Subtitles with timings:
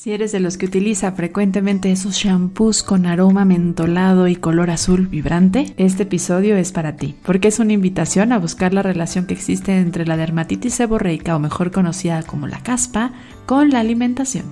[0.00, 5.08] Si eres de los que utiliza frecuentemente esos shampoos con aroma mentolado y color azul
[5.08, 9.34] vibrante, este episodio es para ti, porque es una invitación a buscar la relación que
[9.34, 13.10] existe entre la dermatitis seborreica, o mejor conocida como la caspa,
[13.44, 14.44] con la alimentación.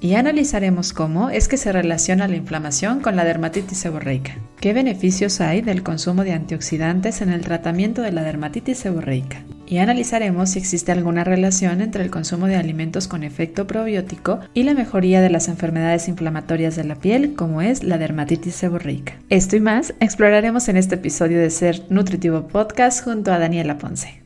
[0.00, 4.36] Y analizaremos cómo es que se relaciona la inflamación con la dermatitis seborreica.
[4.60, 9.42] ¿Qué beneficios hay del consumo de antioxidantes en el tratamiento de la dermatitis seborreica?
[9.66, 14.64] Y analizaremos si existe alguna relación entre el consumo de alimentos con efecto probiótico y
[14.64, 19.18] la mejoría de las enfermedades inflamatorias de la piel, como es la dermatitis seborreica.
[19.30, 24.22] Esto y más exploraremos en este episodio de Ser Nutritivo Podcast junto a Daniela Ponce.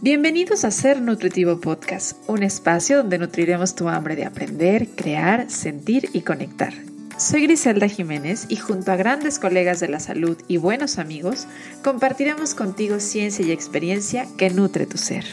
[0.00, 6.10] Bienvenidos a Ser Nutritivo Podcast, un espacio donde nutriremos tu hambre de aprender, crear, sentir
[6.12, 6.74] y conectar.
[7.16, 11.46] Soy Griselda Jiménez y junto a grandes colegas de la salud y buenos amigos,
[11.84, 15.24] compartiremos contigo ciencia y experiencia que nutre tu ser.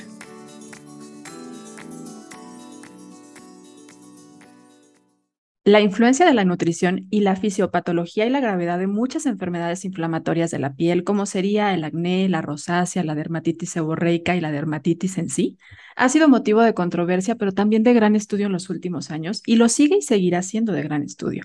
[5.63, 10.51] La influencia de la nutrición y la fisiopatología y la gravedad de muchas enfermedades inflamatorias
[10.51, 15.17] de la piel, como sería el acné, la rosácea, la dermatitis seborreica y la dermatitis
[15.17, 15.57] en sí,
[15.95, 19.55] ha sido motivo de controversia, pero también de gran estudio en los últimos años y
[19.55, 21.43] lo sigue y seguirá siendo de gran estudio.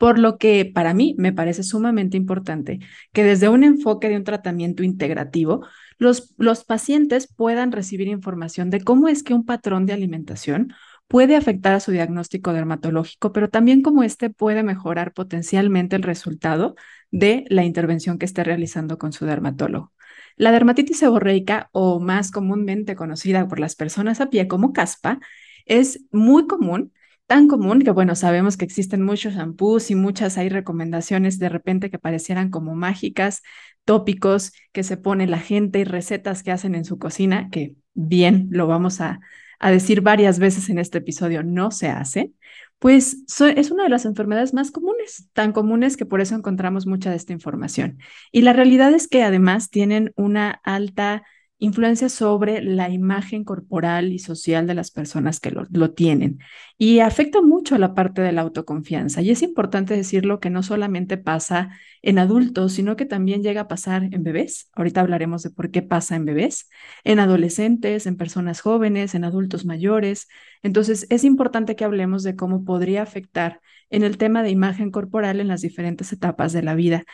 [0.00, 2.78] Por lo que para mí me parece sumamente importante
[3.12, 5.66] que desde un enfoque de un tratamiento integrativo,
[5.98, 10.72] los, los pacientes puedan recibir información de cómo es que un patrón de alimentación
[11.06, 16.76] puede afectar a su diagnóstico dermatológico, pero también cómo éste puede mejorar potencialmente el resultado
[17.10, 19.92] de la intervención que esté realizando con su dermatólogo.
[20.36, 25.20] La dermatitis seborreica, o más comúnmente conocida por las personas a pie como caspa,
[25.66, 26.94] es muy común
[27.30, 31.88] tan común que, bueno, sabemos que existen muchos shampoos y muchas hay recomendaciones de repente
[31.88, 33.42] que parecieran como mágicas,
[33.84, 38.48] tópicos que se pone la gente y recetas que hacen en su cocina, que bien
[38.50, 39.20] lo vamos a,
[39.60, 42.32] a decir varias veces en este episodio, no se hace,
[42.80, 47.10] pues es una de las enfermedades más comunes, tan comunes que por eso encontramos mucha
[47.10, 47.98] de esta información.
[48.32, 51.22] Y la realidad es que además tienen una alta
[51.60, 56.38] influencia sobre la imagen corporal y social de las personas que lo, tienen
[56.78, 59.20] y afecta mucho a la parte de la autoconfianza.
[59.20, 61.70] Y es importante decirlo que no solamente pasa
[62.02, 64.70] en adultos, sino que también llega a pasar en bebés.
[64.72, 66.68] Ahorita hablaremos de por qué pasa en bebés,
[67.04, 70.28] en adolescentes, en personas jóvenes, en adultos mayores.
[70.62, 73.60] Entonces, es importante que hablemos de cómo podría afectar
[73.90, 77.04] en el tema de imagen corporal en las diferentes etapas de la vida.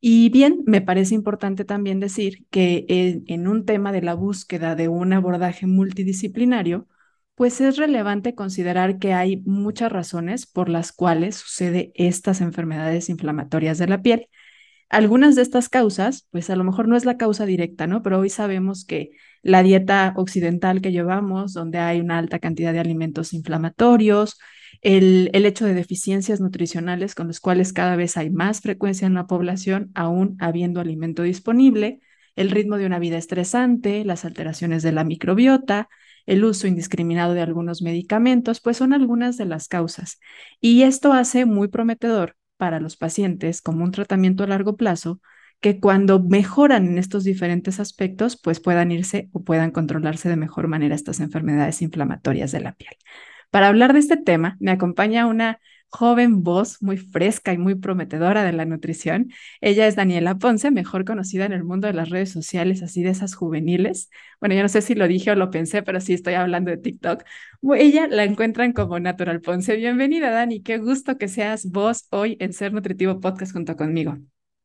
[0.00, 4.88] Y bien, me parece importante también decir que en, un tema de la búsqueda de
[4.88, 6.86] un abordaje multidisciplinario,
[7.34, 13.78] pues es relevante considerar que hay muchas razones por las cuales sucede estas enfermedades inflamatorias
[13.78, 14.28] de la piel.
[14.88, 18.02] Algunas de estas causas, pues a lo mejor no es la causa directa, ¿no?
[18.02, 19.10] Pero hoy sabemos que
[19.42, 24.38] la dieta occidental que llevamos, donde hay una alta cantidad de alimentos inflamatorios,
[24.82, 29.26] el, hecho de deficiencias nutricionales con los cuales cada vez hay más frecuencia en la
[29.26, 32.00] población, aún habiendo alimento disponible,
[32.36, 35.88] el ritmo de una vida estresante, las alteraciones de la microbiota,
[36.26, 40.18] el uso indiscriminado de algunos medicamentos, pues son algunas de las causas.
[40.60, 45.20] Y esto hace muy prometedor para los pacientes como un tratamiento a largo plazo
[45.60, 50.68] que cuando mejoran en estos diferentes aspectos, pues puedan irse o puedan controlarse de mejor
[50.68, 52.92] manera estas enfermedades inflamatorias de la piel.
[53.50, 58.44] Para hablar de este tema, me acompaña una joven voz muy fresca y muy prometedora
[58.44, 59.30] de la nutrición.
[59.60, 63.10] Ella es Daniela Ponce, mejor conocida en el mundo de las redes sociales, así de
[63.10, 64.10] esas juveniles.
[64.40, 66.76] Bueno, yo no sé si lo dije o lo pensé, pero sí estoy hablando de
[66.76, 67.22] TikTok.
[67.76, 69.76] Ella la encuentran como Natural Ponce.
[69.76, 70.62] Bienvenida, Dani.
[70.62, 74.18] Qué gusto que seas vos hoy en Ser Nutritivo Podcast junto conmigo.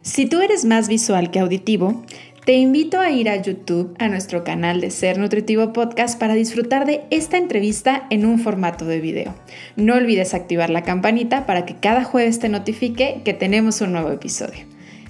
[0.03, 2.01] Si tú eres más visual que auditivo,
[2.43, 6.87] te invito a ir a YouTube, a nuestro canal de Ser Nutritivo Podcast para disfrutar
[6.87, 9.35] de esta entrevista en un formato de video.
[9.75, 14.09] No olvides activar la campanita para que cada jueves te notifique que tenemos un nuevo
[14.09, 14.65] episodio.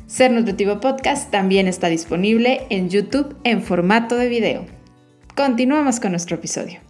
[0.07, 4.65] Ser Nutritivo Podcast también está disponible en YouTube en formato de video.
[5.37, 6.81] Continuamos con nuestro episodio.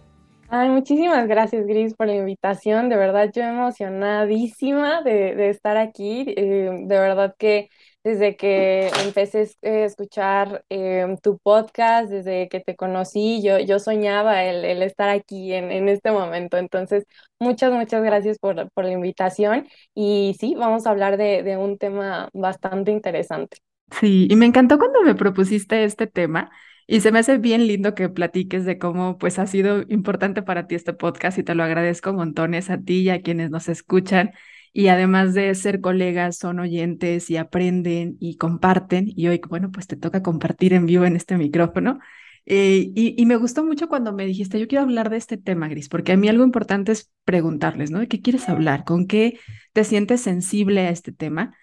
[0.48, 2.88] Ay, muchísimas gracias, Gris, por la invitación.
[2.88, 6.26] De verdad, yo emocionadísima de, estar aquí.
[6.36, 7.70] Eh, de verdad que
[8.04, 14.44] desde que empecé a escuchar em, tu podcast, desde que te conocí, yo, yo soñaba
[14.44, 16.56] el, estar aquí en, este momento.
[16.56, 17.04] Entonces,
[17.38, 19.68] muchas, muchas gracias por, la invitación.
[19.94, 23.58] Y sí, vamos a hablar de, de un tema bastante interesante.
[24.00, 26.50] Sí, y me encantó cuando me propusiste este tema.
[26.86, 30.66] Y se me hace bien lindo que platiques de cómo pues ha sido importante para
[30.66, 34.32] ti este podcast y te lo agradezco montones a ti y a quienes nos escuchan
[34.72, 39.12] y además de ser colegas, son oyentes y aprenden y comparten.
[39.14, 41.98] Y hoy, bueno, pues te toca compartir en vivo en este micrófono.
[42.46, 45.68] Eh, y, y, me gustó mucho cuando me dijiste, yo quiero hablar de este tema,
[45.68, 48.00] Gris, porque a mí algo importante es preguntarles, ¿no?
[48.00, 48.84] ¿De qué quieres hablar?
[48.84, 49.38] ¿Con qué
[49.72, 51.54] te sientes sensible a este tema?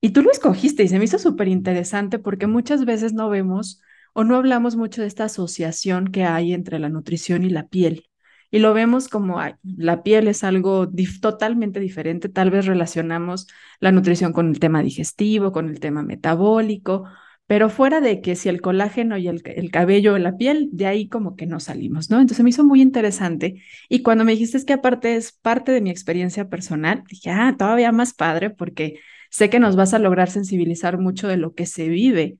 [0.00, 3.80] Y tú lo escogiste y se me hizo súper interesante porque muchas veces no vemos
[4.14, 8.08] o no hablamos mucho de esta asociación que hay entre la nutrición y la piel.
[8.50, 10.90] Y lo vemos como la piel es algo
[11.20, 13.46] totalmente diferente, tal vez relacionamos
[13.80, 17.04] la nutrición con el tema digestivo, con el tema metabólico,
[17.46, 20.86] pero fuera de que si el colágeno y el, el cabello o la piel, de
[20.86, 22.20] ahí como que no salimos, ¿no?
[22.20, 23.62] Entonces me hizo muy interesante.
[23.88, 27.54] Y cuando me dijiste es que aparte es parte de mi experiencia personal, dije, ah,
[27.58, 31.64] todavía más padre porque sé que nos vas a lograr sensibilizar mucho de lo que
[31.66, 32.38] se vive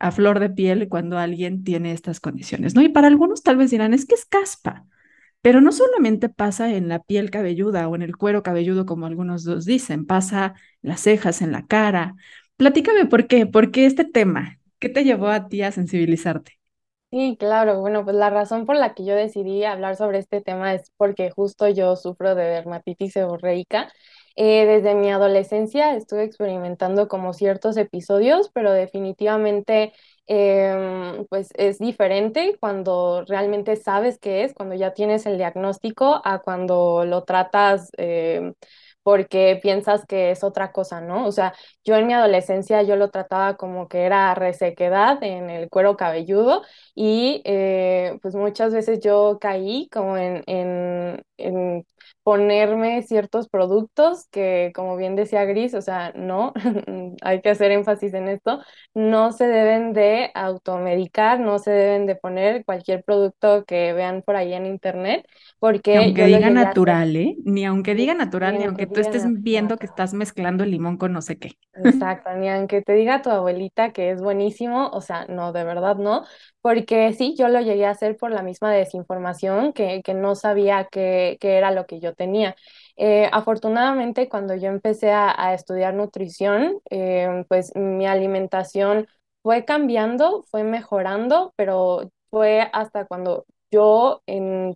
[0.00, 2.82] a flor de piel cuando alguien tiene estas condiciones, ¿no?
[2.82, 4.86] Y para algunos tal vez dirán, es que es caspa,
[5.42, 9.44] pero no solamente pasa en la piel cabelluda o en el cuero cabelludo, como algunos
[9.44, 12.14] dos dicen, pasa en las cejas, en la cara,
[12.56, 16.58] Platícame por qué, por qué este tema, ¿qué te llevó a ti a sensibilizarte?
[17.10, 17.80] Sí, claro.
[17.80, 21.30] Bueno, pues la razón por la que yo decidí hablar sobre este tema es porque
[21.30, 23.90] justo yo sufro de dermatitis seborreica.
[24.36, 29.94] Eh, desde mi adolescencia estuve experimentando como ciertos episodios, pero definitivamente
[30.28, 36.38] em, pues es diferente cuando realmente sabes qué es, cuando ya tienes el diagnóstico, a
[36.40, 37.90] cuando lo tratas.
[37.96, 38.54] Em,
[39.02, 41.26] porque piensas que es otra cosa, ¿no?
[41.26, 41.54] O sea,
[41.84, 46.62] yo en mi adolescencia yo lo trataba como que era resequedad en el cuero cabelludo
[46.94, 51.86] y eh, pues muchas veces yo caí como en, en, en
[52.28, 56.52] ponerme ciertos productos que, como bien decía Gris, o sea, no,
[57.22, 58.60] hay que hacer énfasis en esto,
[58.92, 64.36] no se deben de automedicar, no se deben de poner cualquier producto que vean por
[64.36, 65.26] ahí en internet,
[65.58, 65.96] porque...
[65.96, 67.34] Ni aunque diga natural, ¿eh?
[67.46, 71.14] Ni aunque diga natural, ni, aunque, tú estés viendo que estás mezclando el limón con
[71.14, 71.52] no sé qué.
[71.82, 75.96] Exacto, ni aunque te diga tu abuelita que es buenísimo, o sea, no, de verdad
[75.96, 76.24] no,
[76.60, 80.86] porque sí, yo lo llegué a hacer por la misma desinformación que, que no sabía
[80.90, 82.56] qué, era lo que yo tenía.
[82.96, 89.08] Eh, afortunadamente, cuando yo empecé a, estudiar nutrición, eh, pues mi alimentación
[89.42, 94.22] fue cambiando, fue mejorando, pero fue hasta cuando yo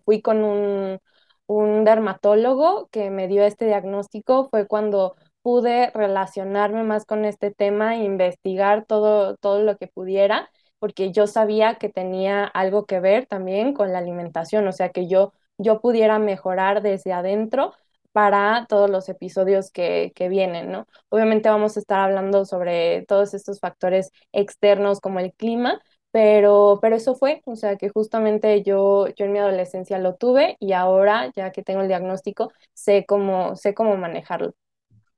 [0.04, 0.98] fui con un,
[1.46, 7.96] un dermatólogo que me dio este diagnóstico, fue cuando pude relacionarme más con este tema
[7.96, 10.50] e investigar todo, todo lo que pudiera
[10.82, 15.06] porque yo sabía que tenía algo que ver también con la alimentación, o sea, que
[15.06, 17.72] yo, yo pudiera mejorar desde adentro
[18.12, 20.86] para todos los episodios que, que, vienen, ¿no?
[21.08, 26.96] Obviamente vamos a estar hablando sobre todos estos factores externos como el clima, pero, pero
[26.96, 31.30] eso fue, o sea, que justamente yo, yo en mi adolescencia lo tuve y ahora,
[31.34, 34.54] ya que tengo el diagnóstico, sé cómo, sé cómo manejarlo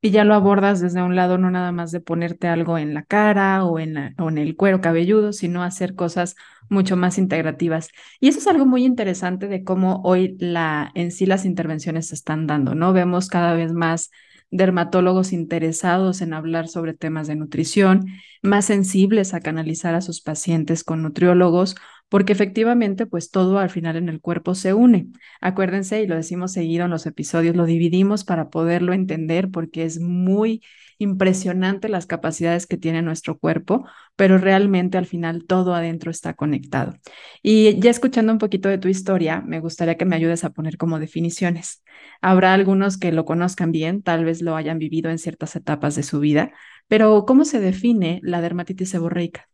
[0.04, 3.04] y ya lo abordas desde un lado, no nada más de ponerte algo en la
[3.04, 3.96] cara o en,
[4.36, 6.36] el cuero cabelludo, sino hacer cosas
[6.68, 7.88] mucho más integrativas.
[8.20, 12.16] Y eso es algo muy interesante de cómo hoy la, en sí las intervenciones se
[12.16, 12.92] están dando, ¿no?
[12.92, 14.10] Vemos cada vez más
[14.54, 18.06] dermatólogos interesados en hablar sobre temas de nutrición,
[18.40, 21.74] más sensibles a canalizar a sus pacientes con nutriólogos
[22.08, 25.08] porque efectivamente, pues todo al final en el cuerpo se une.
[25.40, 29.98] Acuérdense, y lo decimos seguido en los episodios, lo dividimos para poderlo entender, porque es
[29.98, 30.62] muy
[30.98, 33.86] impresionante las capacidades que tiene nuestro cuerpo,
[34.16, 36.94] pero realmente al final todo adentro está conectado.
[37.42, 40.76] Y ya escuchando un poquito de tu historia, me gustaría que me ayudes a poner
[40.76, 41.82] como definiciones.
[42.20, 46.02] Habrá algunos que lo conozcan bien, tal vez lo hayan vivido en ciertas etapas de
[46.02, 46.52] su vida,
[46.88, 49.48] pero ¿cómo se define la dermatitis seborreica?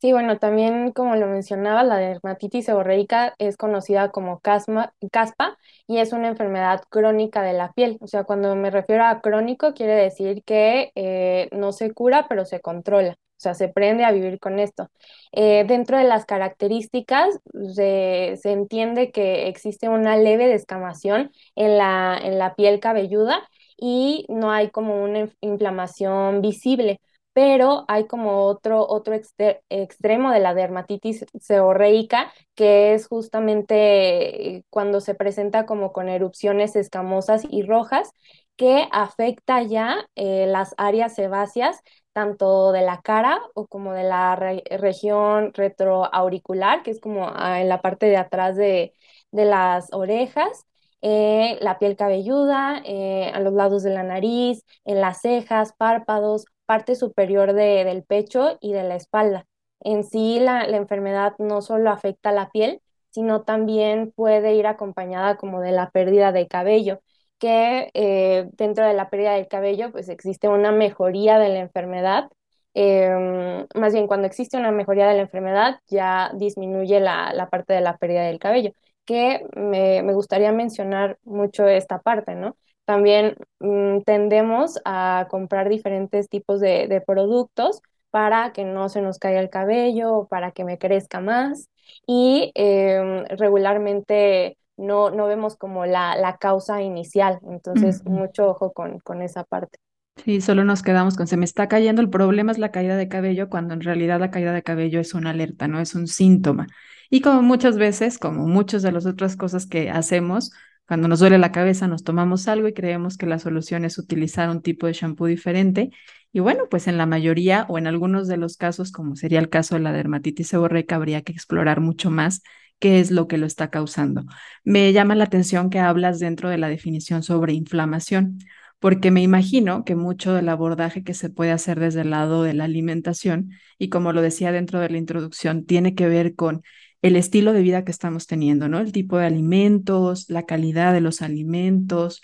[0.00, 6.12] Sí, bueno, también como lo mencionaba, la dermatitis seborreica es conocida como caspa y es
[6.12, 7.98] una enfermedad crónica de la piel.
[8.00, 12.44] O sea, cuando me refiero a crónico, quiere decir que eh, no se cura, pero
[12.44, 13.12] se controla.
[13.38, 14.88] O sea, se aprende a vivir con esto.
[15.32, 17.40] Eh, dentro de las características,
[17.74, 24.26] se, se, entiende que existe una leve descamación en la, en la piel cabelluda y
[24.28, 27.00] no hay como una inflamación visible
[27.32, 35.00] pero hay como otro, otro extremo de la dermatitis seborreica, que es justamente eh, cuando
[35.00, 38.10] se presenta como con erupciones escamosas y rojas,
[38.56, 41.80] que afecta ya eh, las áreas sebáceas,
[42.12, 47.68] tanto de la cara o como de la región retroauricular, que es como ah, en
[47.68, 48.92] la parte de atrás de,
[49.30, 50.64] las orejas,
[51.02, 56.96] eh, la piel cabelluda, a los lados de la nariz, en las cejas, párpados, parte
[56.96, 59.46] superior de, del pecho y de la espalda.
[59.80, 65.36] En sí, la, enfermedad no solo afecta a la piel, sino también puede ir acompañada
[65.38, 67.00] como de la pérdida de cabello,
[67.38, 72.28] que eh, dentro de la pérdida del cabello pues existe una mejoría de la enfermedad
[72.74, 77.72] em, más bien cuando existe una mejoría de la enfermedad, ya disminuye la, la parte
[77.72, 78.72] de la pérdida del cabello,
[79.04, 82.56] que me, me gustaría mencionar mucho esta parte, ¿no?
[82.88, 89.18] También mm, tendemos a comprar diferentes tipos de, de productos para que no se nos
[89.18, 91.68] caiga el cabello, para que me crezca más
[92.06, 99.00] y em, regularmente no, no vemos como la, la causa inicial, entonces mucho ojo con,
[99.00, 99.78] con esa parte.
[100.24, 103.08] Sí, solo nos quedamos con se me está cayendo, el problema es la caída de
[103.08, 106.66] cabello, cuando en realidad la caída de cabello es una alerta, no es un síntoma.
[107.08, 110.52] Y como muchas veces, como muchas de las otras cosas que hacemos,
[110.88, 114.48] cuando nos duele la cabeza, nos tomamos algo y creemos que la solución es utilizar
[114.48, 115.90] un tipo de shampoo diferente.
[116.32, 119.50] Y bueno, pues en la mayoría o en algunos de los casos, como sería el
[119.50, 122.42] caso de la dermatitis seborreica, habría que explorar mucho más
[122.78, 124.24] qué es lo que lo está causando.
[124.64, 128.38] Me llama la atención que hablas dentro de la definición sobre inflamación
[128.78, 132.54] porque me imagino que mucho del abordaje que se puede hacer desde el lado de
[132.54, 136.62] la alimentación, y como lo decía dentro de la introducción, tiene que ver con
[137.02, 138.80] el estilo de vida que estamos teniendo, ¿no?
[138.80, 142.22] El tipo de alimentos, la calidad de los alimentos.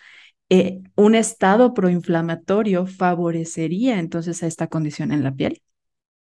[0.51, 5.63] eh, un estado proinflamatorio favorecería entonces a esta condición en la piel.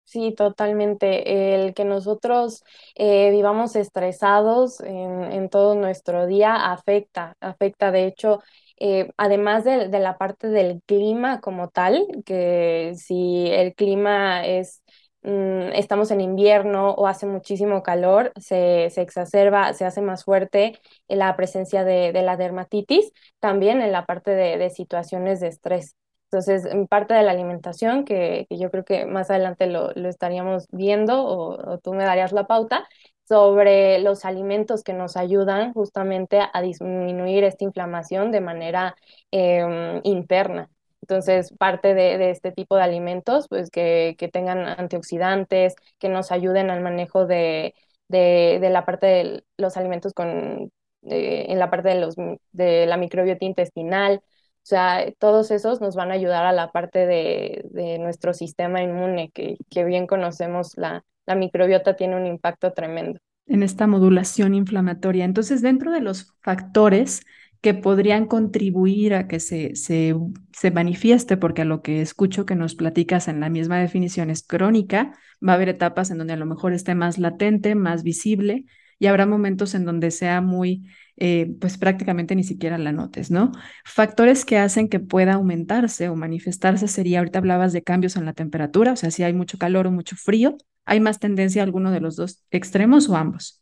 [0.05, 1.55] Sí, totalmente.
[1.65, 2.63] El que nosotros
[2.97, 7.91] eh, vivamos estresados en, en todo nuestro día afecta, afecta.
[7.93, 8.41] De hecho,
[8.79, 14.82] eh, además de, de la parte del clima como tal, que si el clima es,
[15.23, 20.79] mm, estamos en invierno o hace muchísimo calor, se, se exacerba, se hace más fuerte
[21.09, 25.97] la presencia de, de la dermatitis, también en la parte de de situaciones de estrés.
[26.31, 30.09] Entonces, en parte de la alimentación, que, que yo creo que más adelante lo, lo
[30.09, 32.87] estaríamos viendo o, o tú me darías la pauta,
[33.29, 38.97] sobre los alimentos que nos ayudan justamente a disminuir esta inflamación de manera
[39.31, 40.69] em, interna.
[41.03, 46.33] Entonces, parte de, de este tipo de alimentos, pues que, que tengan antioxidantes, que nos
[46.33, 47.75] ayuden al manejo de,
[48.09, 50.71] de, la parte de los alimentos con,
[51.03, 52.15] de- en la parte de, los,
[52.53, 54.23] de la microbiota intestinal
[54.65, 58.81] o sea, todos esos nos van a ayudar a la parte de, de nuestro sistema
[58.83, 63.19] inmune, que, que bien conocemos, la, la microbiota tiene un impacto tremendo.
[63.47, 65.25] en esta modulación inflamatoria.
[65.25, 67.23] Entonces, dentro de los factores
[67.63, 70.15] que podrían contribuir a que se, se,
[70.53, 74.43] se manifieste, porque a lo que escucho que nos platicas en la misma definición es
[74.43, 75.13] crónica,
[75.47, 78.67] va a haber etapas en donde a lo mejor esté más latente, más visible,
[78.99, 80.85] y habrá momentos en donde sea muy,
[81.17, 83.53] eh, pues prácticamente ni siquiera la notes, ¿no?
[83.85, 88.35] Factores que hacen que pueda aumentarse o manifestarse sería, ahorita hablabas de cambios en la
[88.35, 91.91] temperatura, o sea, si hay mucho calor o mucho frío, ¿Hay más tendencia a alguno
[91.93, 93.62] de los dos extremos o ambos?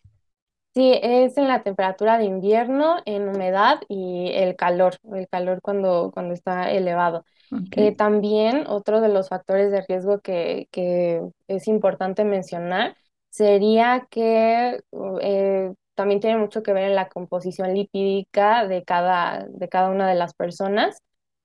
[0.73, 6.13] Sí, es en la temperatura de invierno, en humedad y el calor, el calor cuando,
[6.15, 7.25] cuando está elevado.
[7.73, 12.97] Eh, también otro de los factores de riesgo que, que es importante mencionar
[13.31, 14.81] sería que
[15.23, 20.09] eh, también tiene mucho que ver en la composición lipídica de cada, de cada una
[20.09, 20.99] de las personas.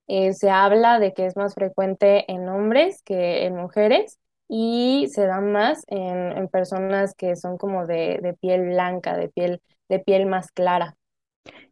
[0.08, 5.26] Eh, se habla de que es más frecuente en hombres que en mujeres y se
[5.26, 9.98] da más en, en personas que son como de, de piel blanca, de piel, de
[10.00, 10.96] piel más clara.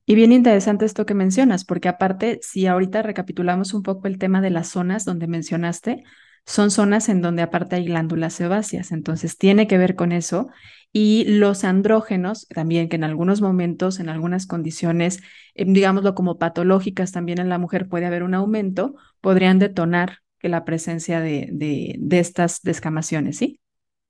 [0.07, 4.41] Y bien interesante esto que mencionas, porque aparte, si ahorita recapitulamos un poco el tema
[4.41, 6.05] de las zonas donde mencionaste,
[6.47, 10.49] son zonas en donde aparte hay glándulas sebáceas, entonces tiene que ver con eso.
[10.93, 15.23] Y los andrógenos, también que en algunos momentos, en algunas condiciones,
[15.55, 20.51] eh, digámoslo como patológicas, también en la mujer puede haber un aumento, podrían detonar que
[20.51, 23.61] la presencia de, de, de estas descamaciones, ¿sí?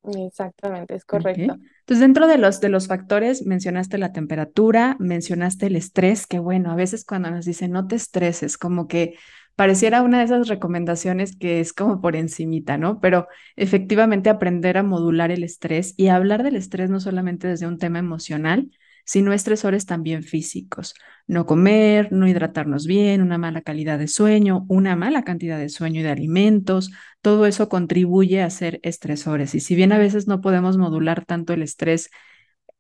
[0.03, 1.53] Exactamente, es correcto.
[1.53, 6.73] Entonces, dentro de los, de los factores, mencionaste la temperatura, mencionaste el estrés, que bueno,
[6.73, 9.15] a veces cuando nos dicen no te estreses, como que
[9.55, 12.99] pareciera una de esas recomendaciones que es como por encimita, ¿no?
[12.99, 17.79] Pero efectivamente aprender a modular el estrés y hablar del estrés no solamente desde un
[17.79, 18.73] tema emocional,
[19.05, 20.95] sino estresores también físicos.
[21.27, 26.01] No comer, no hidratarnos bien, una mala calidad de sueño, una mala cantidad de sueño
[26.01, 26.91] y de alimentos
[27.25, 29.55] todo eso contribuye a ser estresores.
[29.55, 32.11] Y si bien a veces no podemos modular tanto el estrés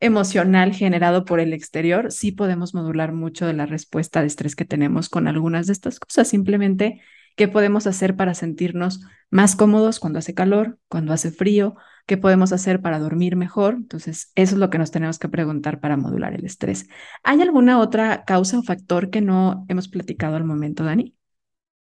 [0.00, 4.66] emocional generado por el exterior, sí podemos modular mucho de la respuesta de estrés que
[4.66, 6.28] tenemos con algunas de estas cosas.
[6.28, 7.00] Simplemente,
[7.36, 9.00] ¿qué podemos hacer para sentirnos
[9.30, 11.76] más cómodos cuando hace calor, cuando hace frío?
[12.06, 13.74] ¿Qué podemos hacer para dormir mejor?
[13.74, 16.86] Entonces, eso es lo que nos tenemos que preguntar para modular el estrés.
[17.22, 21.14] ¿Hay alguna otra causa o factor que no hemos platicado al momento, Dani?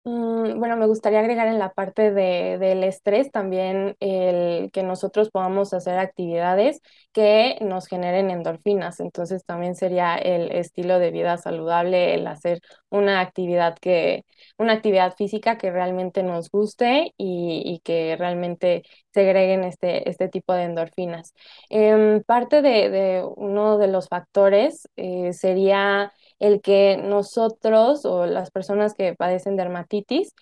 [0.08, 5.30] Mm, Bueno, me gustaría agregar en la parte de, del estrés también el que nosotros
[5.30, 6.80] podamos hacer actividades
[7.12, 9.00] que nos generen endorfinas.
[9.00, 14.24] Entonces también sería el estilo de vida saludable, el hacer una actividad que,
[14.58, 20.52] una actividad física que realmente nos guste y, y que realmente segreguen este, este tipo
[20.52, 21.34] de endorfinas.
[21.68, 28.50] Em, parte de, de uno de los factores eh, sería el que nosotros o las
[28.50, 30.34] personas que padecen dermatitis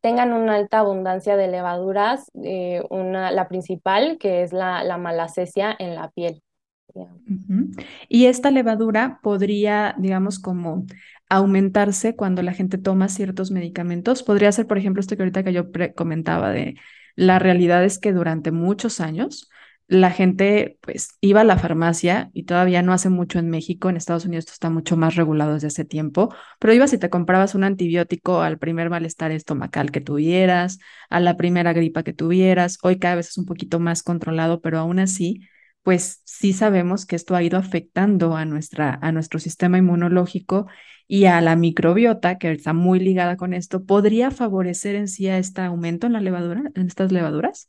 [0.00, 5.74] tengan una alta abundancia de levaduras, eh, una, la principal, que es la, la malacesia
[5.78, 6.42] en la piel.
[8.08, 10.84] Y esta levadura podría, digamos, como
[11.28, 14.22] aumentarse cuando la gente toma ciertos medicamentos.
[14.22, 16.74] Podría ser, por ejemplo, esto que ahorita que yo comentaba de
[17.14, 19.48] la realidad es que durante muchos años
[19.92, 23.98] la gente pues iba a la farmacia y todavía no hace mucho en México, en
[23.98, 27.54] Estados Unidos esto está mucho más regulado desde hace tiempo, pero ibas y te comprabas
[27.54, 30.78] un antibiótico al primer malestar estomacal que tuvieras,
[31.10, 32.78] a la primera gripa que tuvieras.
[32.82, 35.42] Hoy cada vez es un poquito más controlado, pero aún así
[35.82, 40.68] pues sí sabemos que esto ha ido afectando a, nuestra, a nuestro sistema inmunológico
[41.06, 45.38] y a la microbiota, que está muy ligada con esto, ¿podría favorecer en sí a
[45.38, 47.68] este aumento en la levadura, en estas levaduras?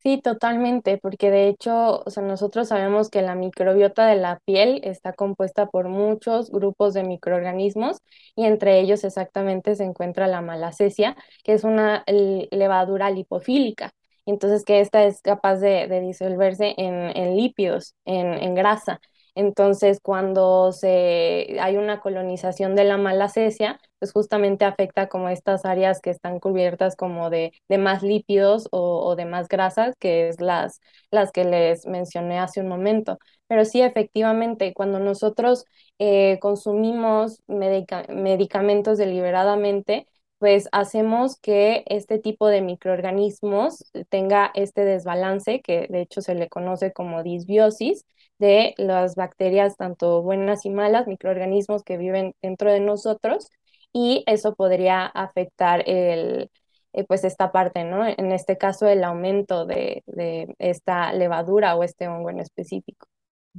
[0.00, 4.80] Sí, totalmente, porque de hecho, o sea, nosotros sabemos que la microbiota de la piel
[4.84, 7.98] está compuesta por muchos grupos de microorganismos
[8.36, 13.90] y entre ellos exactamente se encuentra la malacesia, que es una levadura lipofílica.
[14.24, 19.00] Entonces, que esta es capaz de, de disolverse en, en lípidos, en, en grasa.
[19.38, 26.00] Entonces, cuando se, hay una colonización de la malacesia, pues justamente afecta como estas áreas
[26.00, 30.80] que están cubiertas como de, de más lípidos o, de más grasas, que es las,
[31.12, 33.18] las que les mencioné hace un momento.
[33.46, 35.64] Pero sí, efectivamente, cuando nosotros
[36.00, 40.06] eh, consumimos medica- medicamentos deliberadamente,
[40.38, 46.48] pues hacemos que este tipo de microorganismos tenga este desbalance, que de hecho se le
[46.48, 48.04] conoce como disbiosis
[48.38, 53.48] de las bacterias, tanto buenas y malas, microorganismos que viven dentro de nosotros
[53.92, 56.50] y eso podría afectar el,
[56.92, 58.06] eh, pues esta parte, ¿no?
[58.06, 63.06] En este caso, el aumento de, de esta levadura o este hongo en específico.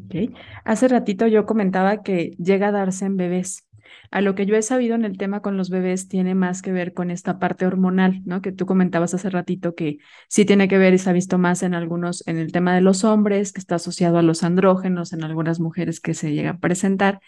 [0.05, 0.35] Ok.
[0.65, 3.67] Hace ratito yo comentaba que llega a darse en bebés.
[4.11, 6.71] A lo que yo he sabido en el tema con los bebés tiene más que
[6.71, 8.41] ver con esta parte hormonal, ¿no?
[8.41, 9.97] Que tú comentabas hace ratito que
[10.27, 12.81] sí tiene que ver y se ha visto más en algunos, en el tema de
[12.81, 16.57] los hombres, que está asociado a los andrógenos, en algunas mujeres que se llega a
[16.59, 17.19] presentar.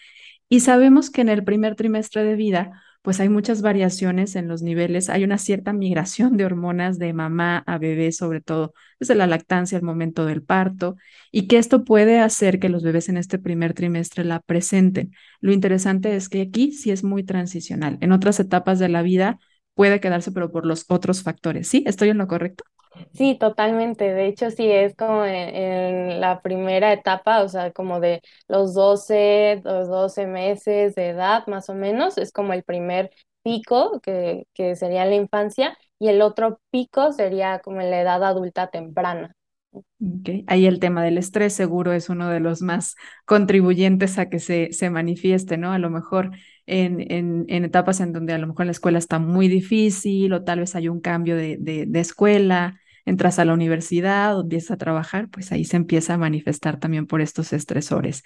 [0.49, 4.61] Y sabemos que en el primer trimestre de vida, pues hay muchas variaciones en los
[4.61, 9.27] niveles, hay una cierta migración de hormonas de mamá a bebé, sobre todo desde la
[9.27, 10.95] lactancia al momento del parto,
[11.31, 15.13] y que esto puede hacer que los bebés en este primer trimestre la presenten.
[15.39, 17.97] Lo interesante es que aquí sí es muy transicional.
[18.01, 19.39] En otras etapas de la vida
[19.73, 21.67] puede quedarse, pero por los otros factores.
[21.67, 21.83] ¿Sí?
[21.87, 22.63] ¿Estoy en lo correcto?
[23.13, 24.13] Sí, totalmente.
[24.13, 28.73] De hecho, sí es como en, en la primera etapa, o sea, como de los
[28.73, 33.11] 12 los 12 meses de edad, más o menos, es como el primer
[33.43, 38.23] pico que, que sería la infancia y el otro pico sería como en la edad
[38.23, 39.33] adulta temprana.
[39.73, 44.39] Ok, Ahí el tema del estrés seguro es uno de los más contribuyentes a que
[44.39, 45.71] se, se manifieste, ¿no?
[45.71, 46.31] A lo mejor
[46.65, 50.43] en, en, en etapas en donde a lo mejor la escuela está muy difícil o
[50.43, 54.71] tal vez hay un cambio de, de, de escuela, entras a la universidad o empiezas
[54.71, 58.23] a trabajar, pues ahí se empieza a manifestar también por estos estresores.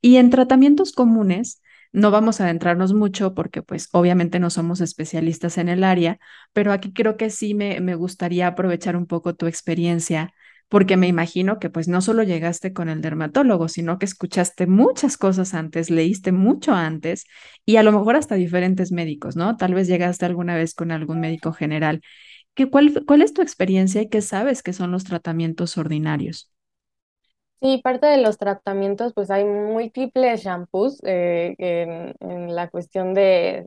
[0.00, 1.62] Y en tratamientos comunes,
[1.92, 6.18] no vamos a adentrarnos mucho porque pues obviamente no somos especialistas en el área,
[6.52, 10.32] pero aquí creo que sí me, me gustaría aprovechar un poco tu experiencia
[10.68, 15.16] porque me imagino que pues no solo llegaste con el dermatólogo, sino que escuchaste muchas
[15.16, 17.24] cosas antes, leíste mucho antes
[17.64, 19.56] y a lo mejor hasta diferentes médicos, ¿no?
[19.56, 22.00] Tal vez llegaste alguna vez con algún médico general.
[22.56, 26.50] ¿Qué, cuál, cuál es tu experiencia y qué sabes que son los tratamientos ordinarios?
[27.60, 33.66] Sí, parte de los tratamientos, pues hay múltiples shampoos eh, en, la cuestión de,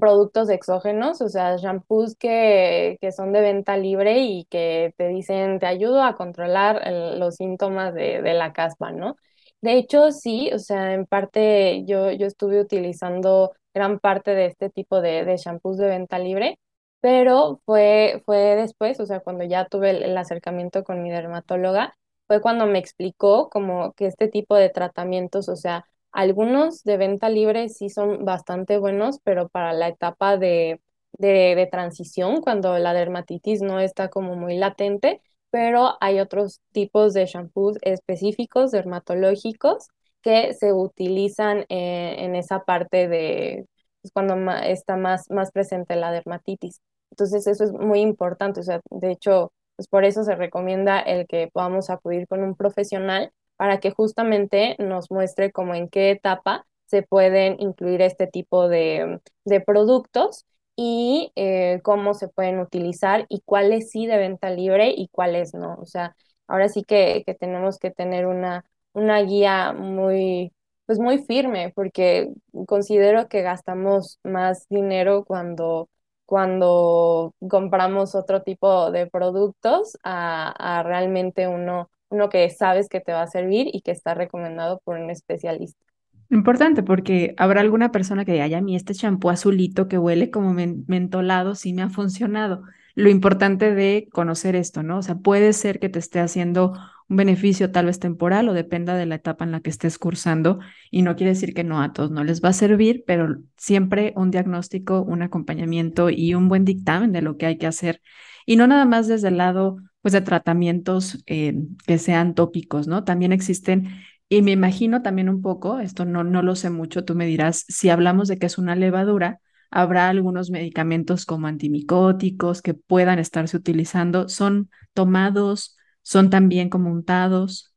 [0.00, 5.58] productos exógenos, o sea, shampoos que, que son de venta libre y que te dicen,
[5.58, 6.82] te ayudo a controlar
[7.18, 9.16] los síntomas de, de la caspa, ¿no?
[9.62, 14.70] De hecho, sí, o sea, en parte yo, yo estuve utilizando gran parte de este
[14.70, 16.58] tipo de, de shampoos de venta libre,
[17.00, 21.94] pero fue, fue después, o sea, cuando ya tuve el, acercamiento con mi dermatóloga,
[22.26, 27.28] fue cuando me explicó como que este tipo de tratamientos, o sea, algunos de venta
[27.28, 30.80] libre sí son bastante buenos, pero para la etapa de,
[31.18, 37.26] de, transición, cuando la dermatitis no está como muy latente, pero hay otros tipos de
[37.26, 39.88] shampoos específicos, dermatológicos,
[40.22, 43.66] que se utilizan eh, en esa parte de,
[44.02, 46.80] es cuando está más, más presente la dermatitis.
[47.10, 51.26] Entonces eso es muy importante, o sea, de hecho, pues por eso se recomienda el
[51.26, 56.66] que podamos acudir con un profesional para que justamente nos muestre como en qué etapa
[56.86, 60.44] se pueden incluir este tipo de, de productos
[60.76, 65.74] y eh, cómo se pueden utilizar y cuáles sí de venta libre y cuáles no.
[65.80, 66.14] O sea,
[66.46, 70.52] ahora sí que, que tenemos que tener una, una guía muy,
[70.88, 72.30] pues muy firme, porque
[72.66, 75.90] considero que gastamos más dinero cuando,
[76.24, 83.12] cuando compramos otro tipo de productos a, a realmente uno, uno que sabes que te
[83.12, 85.84] va a servir y que está recomendado por un especialista.
[86.30, 90.30] Importante porque habrá alguna persona que diga, ay, a mí este champú azulito que huele
[90.30, 92.62] como mentolado sí me ha funcionado.
[92.94, 94.98] Lo importante de conocer esto, ¿no?
[94.98, 96.72] O sea, puede ser que te esté haciendo
[97.08, 100.58] un beneficio tal vez temporal o dependa de la etapa en la que estés cursando
[100.90, 104.12] y no quiere decir que no a todos no les va a servir, pero siempre
[104.16, 108.00] un diagnóstico, un acompañamiento y un buen dictamen de lo que hay que hacer
[108.46, 111.54] y no nada más desde el lado pues de tratamientos eh,
[111.86, 113.04] que sean tópicos, ¿no?
[113.04, 113.88] También existen
[114.28, 117.64] y me imagino también un poco, esto no, no lo sé mucho, tú me dirás,
[117.68, 119.40] si hablamos de que es una levadura,
[119.70, 124.28] habrá algunos medicamentos como antimicóticos que puedan estarse utilizando.
[124.28, 125.77] ¿Son tomados?
[126.12, 127.72] ¿Son también como untados?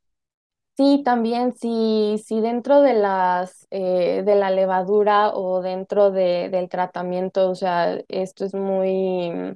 [0.76, 6.68] Sí, también, si, si dentro de las eh, de la levadura o dentro de, del
[6.70, 9.54] tratamiento, o sea, esto es muy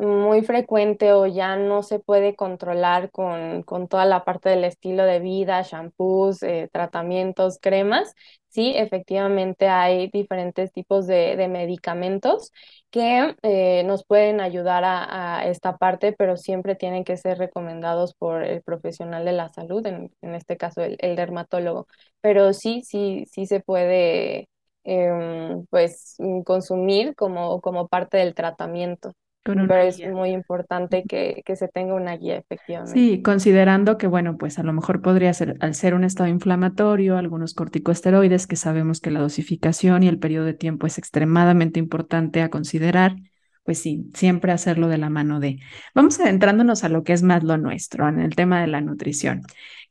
[0.00, 5.04] muy frecuente o ya no se puede controlar con, con toda la parte del estilo
[5.04, 8.14] de vida, shampoos, eh, tratamientos, cremas,
[8.48, 12.52] sí, efectivamente hay diferentes tipos de, de medicamentos
[12.90, 18.42] que eh, nos pueden ayudar a, esta parte, pero siempre tienen que ser recomendados por
[18.44, 21.86] el profesional de la salud, en, en este caso el, el, dermatólogo.
[22.20, 24.48] Pero sí, sí, sí se puede
[24.84, 29.12] em, pues consumir como, como parte del tratamiento.
[29.42, 32.92] Pero es muy importante que, que, se tenga una guía, efectivamente.
[32.92, 37.16] Sí, considerando que, bueno, pues a lo mejor podría ser, al ser un estado inflamatorio,
[37.16, 42.42] algunos corticosteroides, que sabemos que la dosificación y el periodo de tiempo es extremadamente importante
[42.42, 43.16] a considerar,
[43.64, 45.58] pues sí, siempre hacerlo de la mano de.
[45.94, 49.42] Vamos adentrándonos a lo que es más lo nuestro, en el tema de la nutrición.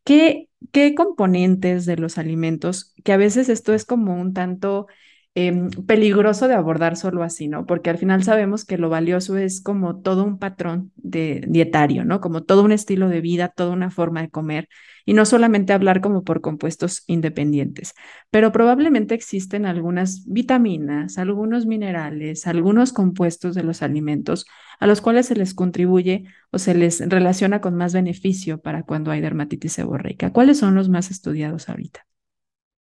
[0.04, 4.88] ¿Qué, qué componentes de los alimentos, que a veces esto es como un tanto
[5.42, 7.66] Em, peligroso de abordar solo así, ¿no?
[7.66, 12.20] Porque al final sabemos que lo valioso es como todo un patrón dietario, ¿no?
[12.20, 14.68] Como todo un estilo de vida, toda una forma de comer
[15.06, 17.94] y no solamente hablar como por compuestos independientes,
[18.30, 24.46] pero probablemente existen algunas vitaminas, algunos minerales, algunos compuestos de los alimentos
[24.82, 29.12] a los cuales se les contribuye o se les relaciona con más beneficio para cuando
[29.12, 30.34] hay dermatitis seborreica.
[30.34, 32.06] ¿Cuáles son los más estudiados ahorita?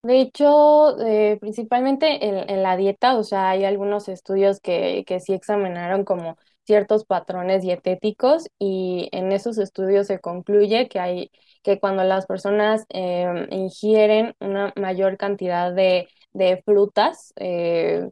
[0.03, 5.33] De hecho, eh, principalmente en, la dieta, o sea, hay algunos estudios que, que sí
[5.33, 11.31] examinaron como ciertos patrones dietéticos y en esos estudios se concluye que hay
[11.63, 18.07] que cuando las personas em, ingieren una mayor cantidad de, de frutas, eh,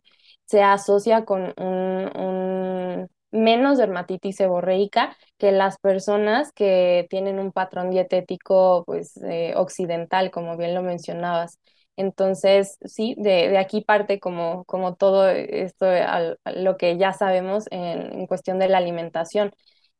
[0.45, 8.83] se asocia con un, menos dermatitis seborreica que las personas que tienen un patrón dietético
[8.85, 11.57] pues eh, occidental, como bien lo mencionabas.
[11.97, 15.85] Entonces, sí, de, de aquí parte como, como todo esto,
[16.45, 19.51] lo que ya sabemos en, en cuestión de la alimentación.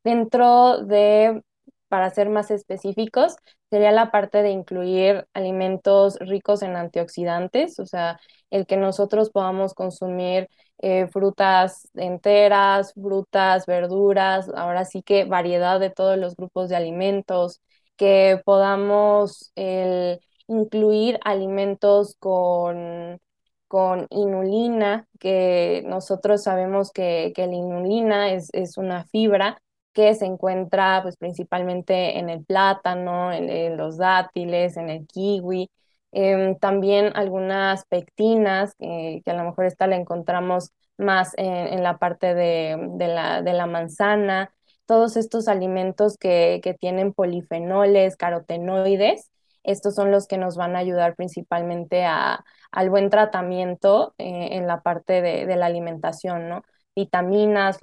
[0.03, 1.41] Dentro de,
[1.87, 3.35] para ser más específicos,
[3.69, 8.19] sería la parte de incluir alimentos ricos en antioxidantes, o sea,
[8.51, 15.89] el que nosotros podamos consumir eh, frutas enteras, frutas, verduras, ahora sí que variedad de
[15.89, 17.61] todos los grupos de alimentos,
[17.97, 23.19] que podamos el incluir alimentos con,
[23.67, 29.61] con inulina, que nosotros sabemos que, que la inulina es, es, una fibra
[29.93, 35.69] que se encuentra pues, principalmente en el plátano, en, los dátiles, en el kiwi.
[36.11, 41.97] Em, también algunas pectinas, que a lo mejor esta la encontramos más en, en la
[41.97, 44.53] parte de, de, la, de la manzana.
[44.85, 49.31] Todos estos alimentos que, que tienen polifenoles, carotenoides,
[49.65, 54.67] estos son los que nos van a ayudar principalmente a, al buen tratamiento eh, en
[54.67, 56.63] la parte de, de, la alimentación, ¿no?
[56.95, 57.79] Vitaminas,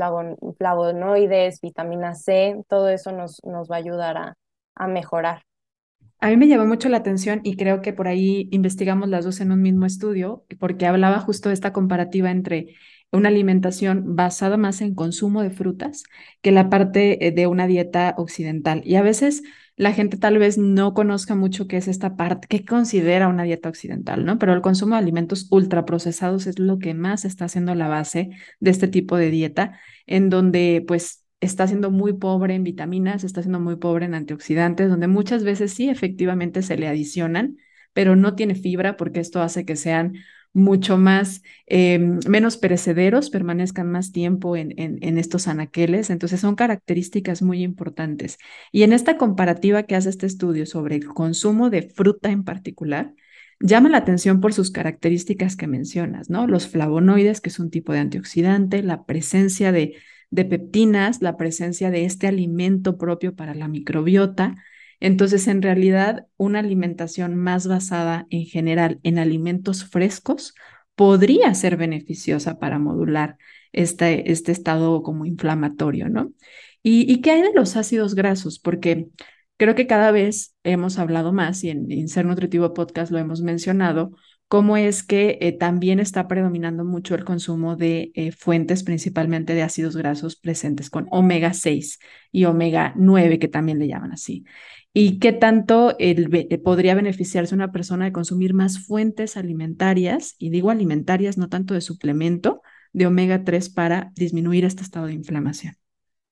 [0.59, 4.37] flavonoides, vitamina C, todo eso nos, nos va a ayudar a,
[4.75, 5.42] a mejorar.
[6.21, 9.40] A mí me llamó mucho la atención y creo que por ahí investigamos las dos
[9.40, 12.77] en un mismo estudio, porque hablaba justo de esta comparativa entre
[13.11, 16.05] una alimentación basada más en consumo de frutas
[16.40, 18.83] que la parte eh, de una dieta occidental.
[18.85, 19.42] Y a veces
[19.83, 23.68] la gente tal vez no conozca mucho qué es esta parte, qué considera una dieta
[23.68, 24.38] occidental, ¿no?
[24.38, 28.71] Pero el consumo de alimentos ultraprocesados es lo que más está haciendo la base de
[28.71, 33.59] este tipo de dieta, en donde pues está siendo muy pobre en vitaminas, está siendo
[33.59, 37.57] muy pobre en antioxidantes, donde muchas veces sí efectivamente se le adicionan,
[37.92, 40.14] pero no tiene fibra porque esto hace que sean
[40.54, 46.10] mucho más, eh, menos perecederos, permanezcan más tiempo en, en, estos anaqueles.
[46.10, 48.38] Entonces son características muy importantes.
[48.70, 53.14] Y en esta comparativa que hace este estudio sobre el consumo de fruta en particular,
[53.60, 56.46] llama la atención por sus características que mencionas, ¿no?
[56.46, 59.96] Los flavonoides, que es un tipo de antioxidante, la presencia de,
[60.30, 64.56] de peptinas, la presencia de este alimento propio para la microbiota,
[65.02, 70.54] entonces, en realidad, una alimentación más basada en general en alimentos frescos
[70.94, 73.36] podría ser beneficiosa para modular
[73.72, 76.32] este, este estado como inflamatorio, ¿no?
[76.84, 78.60] ¿Y, qué hay de los ácidos grasos?
[78.60, 79.08] Porque
[79.56, 84.12] creo que cada vez hemos hablado más y en, Ser Nutritivo Podcast lo hemos mencionado,
[84.52, 89.62] cómo es que eh, también está predominando mucho el consumo de eh, fuentes, principalmente de
[89.62, 91.98] ácidos grasos presentes con omega 6
[92.30, 94.44] y omega 9, que también le llaman así
[94.92, 100.68] y qué tanto eh, podría beneficiarse una persona de consumir más fuentes alimentarias, y digo
[100.68, 102.60] alimentarias, no tanto de suplemento,
[102.92, 105.76] de omega 3 para disminuir este estado de inflamación.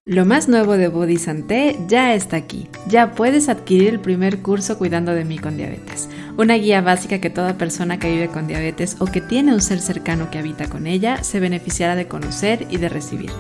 [0.05, 2.69] Lo más nuevo de Body Santé ya está aquí.
[2.89, 6.09] Ya puedes adquirir el primer curso Cuidando de mí con diabetes,
[6.41, 9.79] una guía básica que toda persona que vive con diabetes o que tiene un ser
[9.79, 13.31] cercano que habita con ella se beneficiará de conocer y de recibir.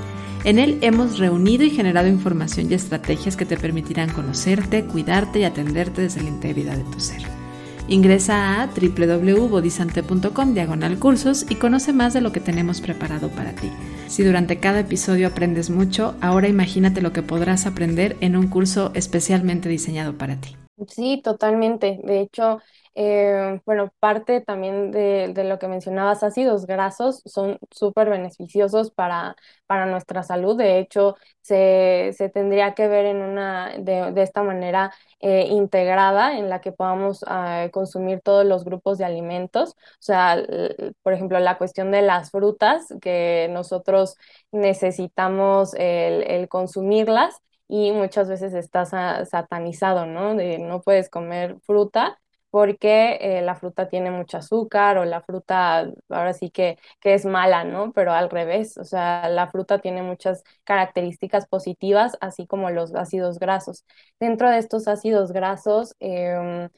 [0.45, 5.45] En él hemos reunido y generado información y estrategias que te permitirán conocerte, cuidarte y
[5.45, 7.23] atenderte desde la integridad de tu ser.
[7.89, 13.71] Ingresa a www.bodisante.com diagonal cursos y conoce más de lo que tenemos preparado para ti.
[14.09, 18.93] Si durante cada episodio aprendes mucho, ahora imagínate lo que podrás aprender en un curso
[18.95, 20.55] especialmente diseñado para ti.
[20.89, 22.01] Sí, totalmente.
[22.05, 22.61] De hecho,
[22.95, 29.87] eh, bueno, parte también de, lo que mencionabas, ácidos grasos son súper beneficiosos para, para
[29.87, 30.57] nuestra salud.
[30.57, 36.61] De hecho, se, tendría que ver en una, de, esta manera eh, integrada en la
[36.61, 39.71] que podamos ah, consumir todos los grupos de alimentos.
[39.71, 40.43] O sea,
[41.03, 44.17] por ejemplo, la cuestión de las frutas, que nosotros
[44.53, 48.85] necesitamos el, consumirlas y muchas veces está
[49.25, 50.35] satanizado, ¿no?
[50.35, 52.20] De no puedes comer fruta
[52.51, 57.25] porque eh, la fruta tiene mucho azúcar o la fruta ahora sí que, que es
[57.25, 57.93] mala, ¿no?
[57.93, 63.39] Pero al revés, o sea, la fruta tiene muchas características positivas, así como los ácidos
[63.39, 63.85] grasos.
[64.19, 66.69] Dentro de estos ácidos grasos, em,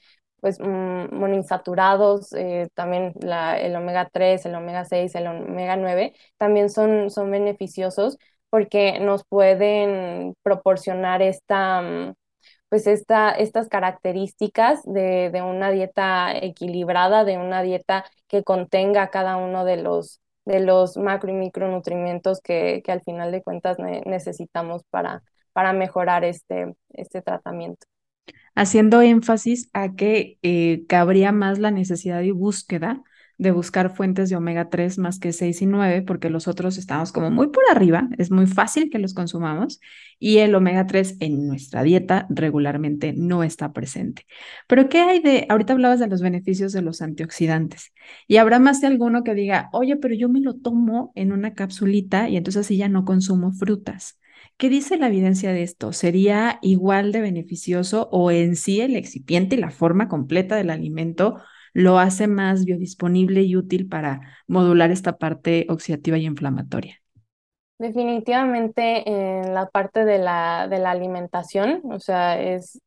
[0.41, 6.15] pues mm, monoinsaturados, eh, también la, el omega 3, el omega 6, el omega 9,
[6.37, 8.19] también son, son beneficiosos
[8.51, 12.15] porque nos pueden proporcionar esta...
[12.73, 19.67] Pues esta, estas características de, una dieta equilibrada, de una dieta que contenga cada uno
[19.67, 25.23] de los, de los macro y micronutrientes que, que al final de cuentas necesitamos para,
[25.53, 27.87] para mejorar este, este tratamiento.
[28.55, 33.03] Haciendo énfasis a que eh, cabría más la necesidad y búsqueda
[33.43, 37.13] de buscar fuentes de omega 3 más que 6 y 9, porque los otros estamos
[37.13, 39.81] como muy por arriba, es muy fácil que los consumamos
[40.19, 44.27] y el omega 3 en nuestra dieta regularmente no está presente.
[44.69, 47.93] Pero ¿qué hay de, ahorita hablabas de los beneficios de los antioxidantes
[48.29, 51.55] y habrá más de alguno que diga, oye, pero yo me lo tomo en una
[51.55, 54.19] capsulita y entonces así ya no consumo frutas.
[54.57, 55.93] ¿Qué dice la evidencia de esto?
[55.93, 61.41] ¿Sería igual de beneficioso o en sí el excipiente y la forma completa del alimento
[61.73, 67.03] lo hace más biodisponible y útil para modular esta parte oxidativa y inflamatoria.
[67.83, 72.81] Definitivamente en la parte de la, de la alimentación, o sea, es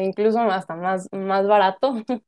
[0.00, 1.94] incluso hasta más, más barato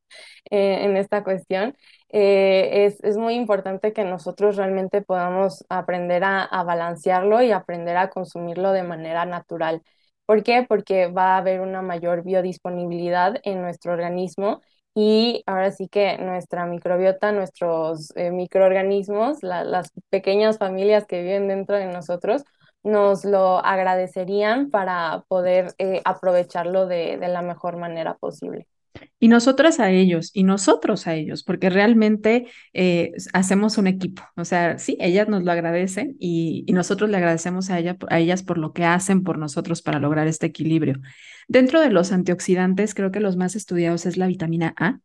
[0.51, 1.75] eh, en esta cuestión.
[2.11, 8.11] Eh, es, muy importante que nosotros realmente podamos aprender a, a, balancearlo y aprender a
[8.11, 9.83] consumirlo de manera natural.
[10.27, 10.67] ¿Por qué?
[10.69, 14.61] Porque va a haber una mayor biodisponibilidad en nuestro organismo
[14.99, 21.77] y ahora sí que nuestra microbiota, nuestros eh, microorganismos, las pequeñas familias que viven dentro
[21.77, 22.45] de nosotros,
[22.83, 28.67] nos lo agradecerían para poder eh, aprovecharlo de, la mejor manera posible.
[29.19, 34.23] Y nosotras a ellos, y nosotros a ellos, porque realmente eh, hacemos un equipo.
[34.37, 38.19] O sea, sí, ellas nos lo agradecen y, y nosotros le agradecemos a, ella, a
[38.19, 41.01] ellas por lo que hacen por nosotros para lograr este equilibrio.
[41.49, 45.01] Dentro de los antioxidantes, creo que los más estudiados es la vitamina A,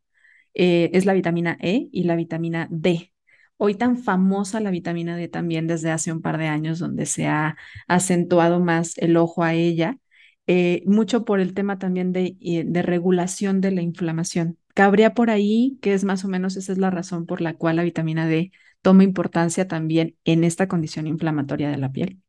[0.54, 3.12] eh, es la vitamina E y la vitamina D.
[3.58, 7.28] Hoy tan famosa la vitamina D también desde hace un par de años, donde se
[7.28, 9.98] ha acentuado más el ojo a ella.
[10.48, 14.58] Eh, mucho por el tema también de, eh, de regulación de la inflamación.
[14.74, 17.76] Cabría por ahí que es más o menos esa es la razón por la cual
[17.78, 18.52] la vitamina D
[18.82, 22.20] toma importancia también en esta condición inflamatoria de la piel.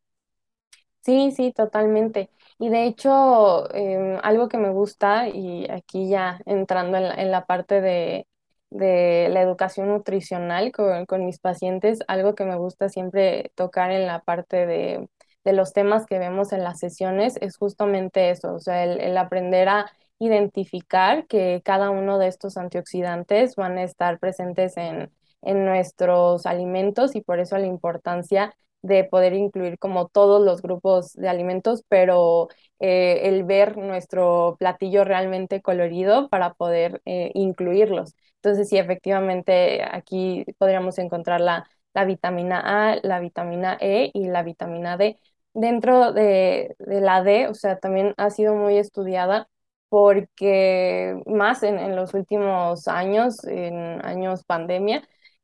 [1.03, 2.31] Sí, sí, totalmente.
[2.59, 7.31] Y de hecho, em, algo que me gusta, y aquí ya entrando en la, en
[7.33, 8.29] la parte de,
[8.71, 14.07] de la educación nutricional con, con mis pacientes, algo que me gusta siempre tocar en
[14.07, 15.09] la parte de,
[15.45, 19.17] de los temas que vemos en las sesiones es justamente eso, o sea, el, el
[19.19, 25.11] aprender a identificar que cada uno de estos antioxidantes van a estar presentes en,
[25.43, 31.13] en nuestros alimentos y por eso la importancia de poder incluir como todos los grupos
[31.15, 32.49] de alimentos, pero
[32.81, 38.15] eh, el ver nuestro platillo realmente colorido para poder eh, incluirlos.
[38.37, 42.61] Entonces, sí, efectivamente, aquí podríamos encontrar la, la vitamina
[42.93, 45.19] A, la vitamina E y la vitamina D.
[45.55, 49.49] Dentro de, de la D, o sea, también ha sido muy estudiada
[49.91, 55.03] porque más en, en los últimos años, en años pandemia,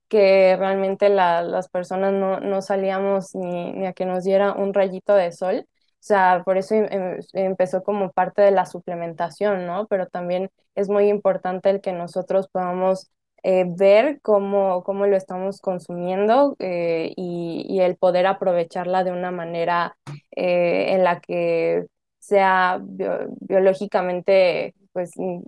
[0.09, 4.73] que realmente la- las personas no, no salíamos ni, ni a que nos diera un
[4.75, 5.67] rayito de sol.
[5.69, 9.87] O sea, por eso em- em- empezó como parte de la suplementación, ¿no?
[9.89, 13.11] Pero también es muy importante el que nosotros podamos
[13.43, 19.31] eh, ver cómo, cómo lo estamos consumiendo eh, y, y el poder aprovecharla de una
[19.31, 19.97] manera
[20.37, 21.87] eh, en la que
[22.19, 25.41] sea bio- biológicamente, pues, mm,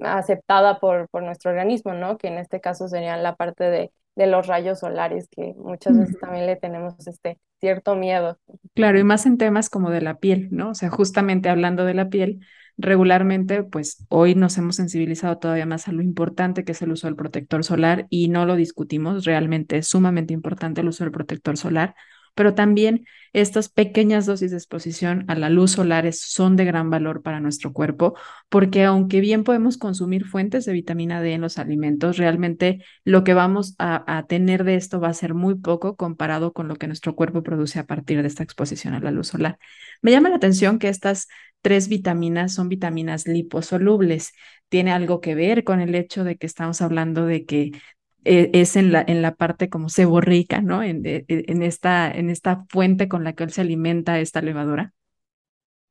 [0.00, 2.18] aceptada por, por nuestro organismo, ¿no?
[2.18, 6.16] Que en este caso sería la parte de de los rayos solares, que muchas veces
[6.18, 8.38] también le tenemos este cierto miedo.
[8.74, 10.70] Claro, y más en temas como de la piel, ¿no?
[10.70, 12.40] O sea, justamente hablando de la piel,
[12.78, 17.06] regularmente, pues hoy nos hemos sensibilizado todavía más a lo importante que es el uso
[17.06, 21.56] del protector solar y no lo discutimos, realmente es sumamente importante el uso del protector
[21.56, 21.94] solar,
[22.34, 27.22] pero también estas pequeñas dosis de exposición a la luz solar son de gran valor
[27.22, 28.14] para nuestro cuerpo,
[28.50, 33.32] porque aunque bien podemos consumir fuentes de vitamina D en los alimentos, realmente lo que
[33.32, 36.86] vamos a, a tener de esto va a ser muy poco comparado con lo que
[36.86, 39.58] nuestro cuerpo produce a partir de esta exposición a la luz solar.
[40.02, 41.28] Me llama la atención que estas
[41.66, 44.32] tres vitaminas son vitaminas liposolubles.
[44.68, 47.72] ¿Tiene algo que ver con el hecho de que estamos hablando de que
[48.24, 50.82] eh, es en la, en la parte como seborreica, ¿no?
[50.84, 54.42] En, de- e- en esta, en esta fuente con la que él se alimenta esta
[54.42, 54.94] levadura.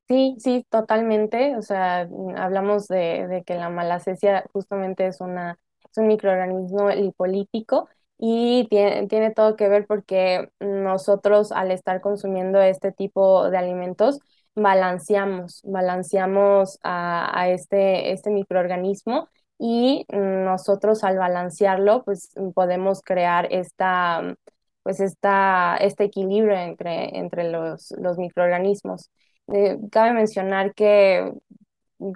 [0.08, 1.58] Sí, sí, totalmente.
[1.58, 5.58] O sea, mm, hablamos de, de que la malacesia justamente es una,
[5.92, 12.62] es un microorganismo lipolítico y tiene, tiene todo que ver porque nosotros al estar consumiendo
[12.62, 14.20] este tipo de alimentos
[14.56, 24.36] balanceamos, balanceamos a, este, este microorganismo y nosotros al balancearlo pues podemos crear esta,
[24.84, 29.12] pues esta, este equilibrio entre, entre los, los microorganismos.
[29.48, 31.32] Eh, cabe mencionar que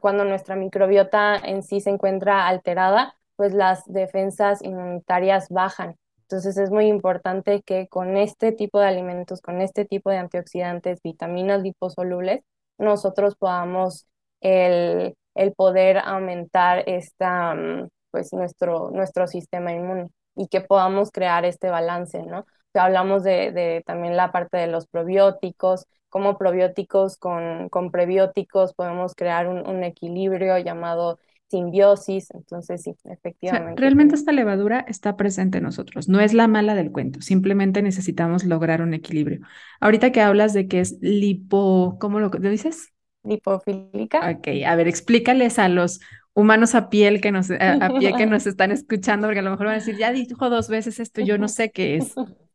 [0.02, 5.96] cuando nuestra microbiota en sí se encuentra alterada, pues las defensas inmunitarias bajan.
[6.30, 11.02] Entonces es muy importante que con este tipo de alimentos, con este tipo de antioxidantes,
[11.04, 12.42] vitaminas liposolubles,
[12.78, 14.08] nosotros podamos
[14.42, 21.46] el, el poder aumentar esta, mm, pues nuestro, nuestro sistema inmune y que podamos crear
[21.46, 22.46] este balance, ¿no?
[22.76, 29.16] Hablamos de, de también la parte de los probióticos, como probióticos con, con prebióticos podemos
[29.16, 32.30] crear un equilibrio llamado simbiosis.
[32.34, 32.96] Entonces, sí,
[33.44, 33.76] O sea, efectivamente.
[33.76, 38.44] realmente esta levadura está presente en nosotros, no es la mala del cuento, simplemente necesitamos
[38.46, 39.40] lograr un equilibrio.
[39.80, 42.94] Ahorita que hablas de que es lipo, ¿cómo lo, lo dices?
[43.24, 44.20] Lipofílica.
[44.22, 46.00] Ok, a ver, explícales a los
[46.34, 49.52] humanos a piel que nos, a, a pie que nos están escuchando, porque a lo
[49.52, 52.20] mejor van a decir, ya dijo dos veces esto, yo no sé qué es.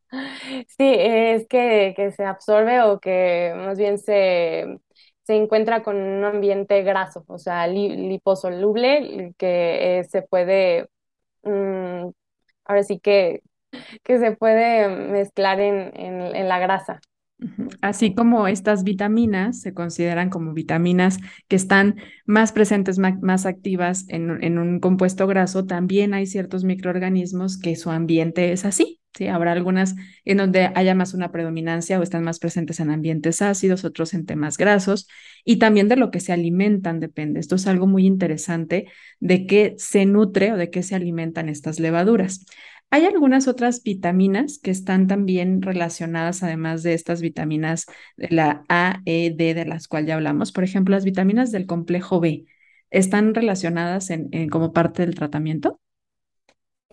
[0.68, 4.78] Sí, es que, que se absorbe o que más bien se,
[5.24, 10.88] se encuentra con un ambiente graso, o sea, li- liposoluble, que eh, se puede,
[11.44, 12.10] mm,
[12.66, 13.42] ahora sí que,
[14.04, 17.00] que se puede mezclar en, en, en la grasa.
[17.82, 24.42] Así como estas vitaminas se consideran como vitaminas que están más presentes, más, activas en,
[24.42, 29.00] en un compuesto graso, también hay ciertos microorganismos que su ambiente es así.
[29.16, 33.42] Sí, habrá algunas en donde haya más una predominancia o están más presentes en ambientes
[33.42, 35.06] ácidos, otros en temas grasos,
[35.44, 37.38] y también de lo que se alimentan depende.
[37.38, 38.88] Esto es algo muy interesante
[39.20, 42.44] de qué se nutre o de qué se alimentan estas levaduras.
[42.90, 49.00] Hay algunas otras vitaminas que están también relacionadas, además de estas vitaminas de la A,
[49.04, 50.50] E, D, de las cuales ya hablamos.
[50.50, 52.46] Por ejemplo, las vitaminas del complejo B,
[52.90, 55.80] ¿están relacionadas en, en como parte del tratamiento?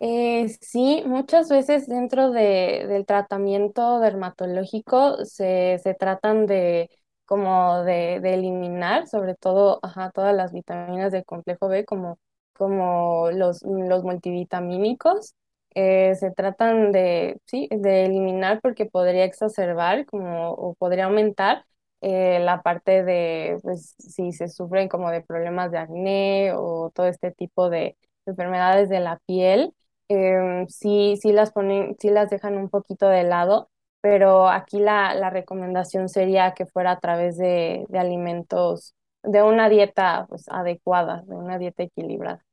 [0.03, 6.89] Eh, sí, muchas veces dentro de, del tratamiento dermatológico se, se tratan de
[7.25, 9.79] como de, de eliminar, sobre todo,
[10.15, 12.17] todas las vitaminas del complejo B, como,
[12.53, 15.35] como los, los multivitamínicos.
[15.75, 21.63] Eh, se tratan de, sí, de eliminar porque podría exacerbar como, o podría aumentar
[22.01, 27.05] eh, la parte de, pues, si se sufren como de problemas de acné o todo
[27.07, 27.95] este tipo de
[28.25, 29.73] enfermedades de la piel,
[30.14, 33.70] eh, sí, las ponen, sí las dejan un poquito de lado,
[34.01, 39.70] pero aquí la, la recomendación sería que fuera a través de, de alimentos, de una
[39.70, 42.43] dieta pues, adecuada, de una dieta equilibrada.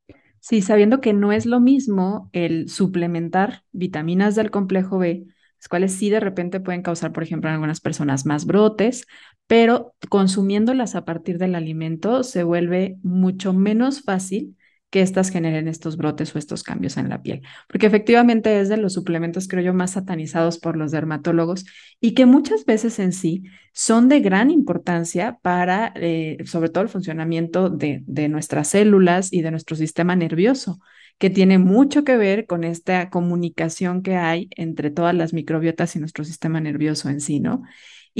[0.40, 5.24] Sí, sabiendo que no es lo mismo el suplementar vitaminas del complejo B,
[5.58, 9.06] las cuales sí de repente pueden causar, por ejemplo, en algunas personas más brotes,
[9.48, 14.56] pero consumiéndolas a partir del alimento se vuelve mucho menos fácil
[14.90, 17.42] que éstas generen estos brotes o estos cambios en la piel.
[17.68, 21.66] Porque efectivamente es de los suplementos, creo yo, más satanizados por los dermatólogos
[22.00, 26.88] y que muchas veces en sí son de gran importancia para, eh, sobre todo, el
[26.88, 30.80] funcionamiento de, de nuestras células y de nuestro sistema nervioso
[31.18, 35.98] que tiene mucho que ver con esta comunicación que hay entre todas las microbiotas y
[35.98, 37.62] nuestro sistema nervioso en sí, ¿no?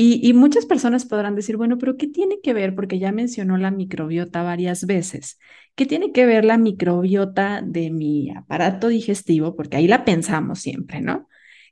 [0.01, 2.77] Y, muchas personas podrán decir, bueno, pero ¿qué tiene que ver?
[2.77, 5.41] Porque ya mencionó la microbiota varias veces.
[5.75, 9.57] ¿Qué tiene que ver la microbiota de mi aparato digestivo?
[9.57, 11.27] Porque ahí la pensamos siempre, ¿no?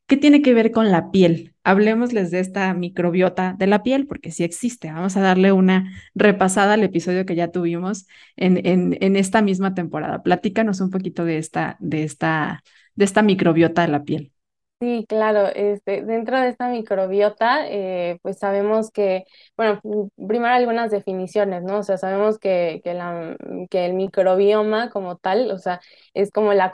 [0.07, 1.55] ¿Qué tiene que ver con la piel?
[1.63, 4.91] Hablemosles de esta microbiota de la piel, porque sí existe.
[4.91, 9.75] Vamos a darle una repasada al episodio que ya tuvimos en, en, en esta misma
[9.75, 10.25] temporada.
[10.25, 12.65] Platícanos un poquito de esta, de esta,
[12.97, 14.33] de esta microbiota de la piel.
[14.79, 19.25] Sí, claro, este, dentro de esta microbiota, eh, pues sabemos que,
[19.57, 19.81] bueno,
[20.29, 21.79] primero algunas definiciones, ¿no?
[21.79, 23.37] O sea, sabemos que, que, la,
[23.71, 25.81] que el microbioma como tal, o sea,
[26.13, 26.73] es como la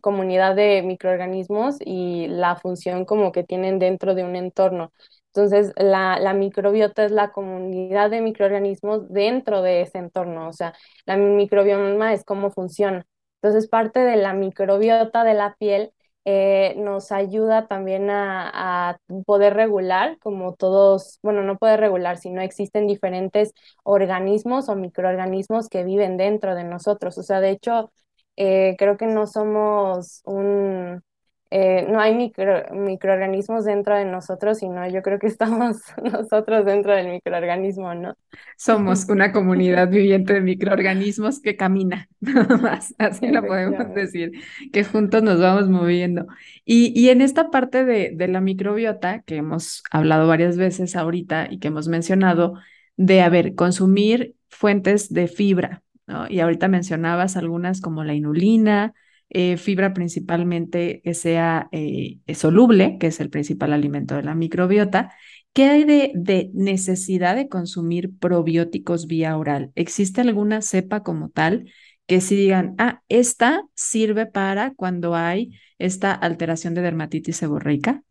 [0.00, 4.92] comunidad de microorganismos y la función como que tienen dentro de un entorno.
[5.34, 10.72] Entonces, la, la microbiota es la comunidad de microorganismos dentro de ese entorno, o sea,
[11.04, 13.04] la microbioma es cómo funciona.
[13.42, 15.92] Entonces, parte de la microbiota de la piel
[16.24, 22.42] eh, nos ayuda también a, a, poder regular, como todos, bueno, no poder regular, sino
[22.42, 23.52] existen diferentes
[23.84, 27.16] organismos o microorganismos que viven dentro de nosotros.
[27.18, 27.90] O sea, de hecho,
[28.36, 31.02] eh, creo que no somos un,
[31.50, 36.94] eh, no hay micro, microorganismos dentro de nosotros, sino yo creo que estamos nosotros dentro
[36.94, 38.14] del microorganismo, ¿no?
[38.56, 44.32] Somos una comunidad viviente de microorganismos que camina, nada más, así lo podemos decir,
[44.72, 46.26] que juntos nos vamos moviendo.
[46.64, 51.48] Y, y en esta parte de, de la microbiota, que hemos hablado varias veces ahorita
[51.50, 52.54] y que hemos mencionado,
[52.96, 56.26] de, a ver, consumir fuentes de fibra, ¿no?
[56.28, 58.94] Y ahorita mencionabas algunas como la inulina,
[59.30, 65.12] eh, fibra principalmente que sea eh, soluble, que es el principal alimento de la microbiota.
[65.52, 69.72] ¿Qué hay de, necesidad de consumir probióticos vía oral?
[69.76, 71.70] ¿Existe alguna cepa como tal
[72.06, 78.02] que si digan, ah, esta sirve para cuando hay esta alteración de dermatitis seborreica?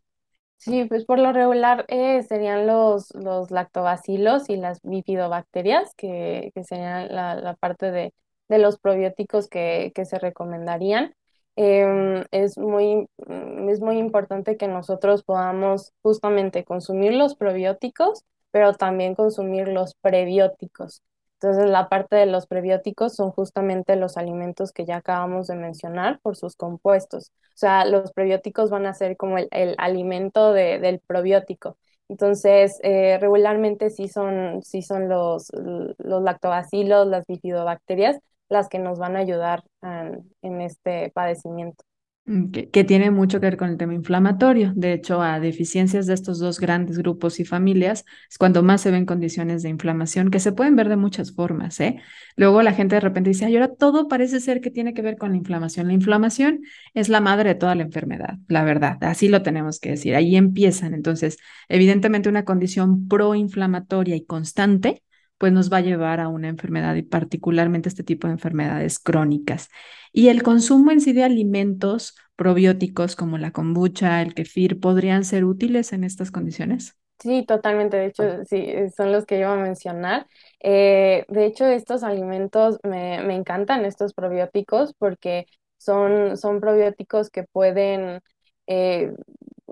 [0.56, 6.64] Sí, pues por lo regular eh, serían los, los lactobacilos y las bifidobacterias, que, que
[6.64, 8.12] serían la, la parte de,
[8.50, 11.14] de los probióticos que, que se recomendarían.
[11.56, 18.74] Em, es muy, mm, es muy importante que nosotros podamos justamente consumir los probióticos, pero
[18.74, 21.02] también consumir los prebióticos.
[21.34, 26.20] Entonces, la parte de los prebióticos son justamente los alimentos que ya acabamos de mencionar
[26.20, 27.32] por sus compuestos.
[27.54, 31.78] O sea, los prebióticos van a ser como el, el alimento de, del probiótico.
[32.08, 35.50] Entonces, eh, regularmente sí son, sí son los,
[35.98, 38.18] los lactobacilos, las bifidobacterias,
[38.50, 39.62] las que nos van a ayudar
[40.42, 41.84] en, este padecimiento.
[42.26, 44.72] Mm, que, que, tiene mucho que ver con el tema inflamatorio.
[44.74, 48.90] De hecho, a deficiencias de estos dos grandes grupos y familias es cuando más se
[48.90, 51.80] ven condiciones de inflamación que se pueden ver de muchas formas.
[51.80, 52.02] ¿eh?
[52.36, 55.16] Luego la gente de repente dice, ay, ahora todo parece ser que tiene que ver
[55.16, 55.86] con la inflamación.
[55.86, 56.60] La inflamación
[56.92, 58.98] es la madre de toda la enfermedad, la verdad.
[59.02, 60.16] Así lo tenemos que decir.
[60.16, 60.92] Ahí empiezan.
[60.92, 61.38] Entonces,
[61.68, 65.02] evidentemente una condición proinflamatoria y constante
[65.40, 69.70] pues nos va a llevar a una enfermedad y particularmente este tipo de enfermedades crónicas.
[70.12, 75.46] Y el consumo en sí de alimentos probióticos como la kombucha, el kefir, ¿podrían ser
[75.46, 76.98] útiles en estas condiciones?
[77.20, 77.96] Sí, totalmente.
[77.96, 80.26] De hecho, sí, eh, son los que iba a mencionar.
[80.62, 85.46] Eh, de hecho, estos alimentos me, me, encantan, estos probióticos, porque
[85.78, 88.20] son, son probióticos que pueden,
[88.66, 89.14] eh,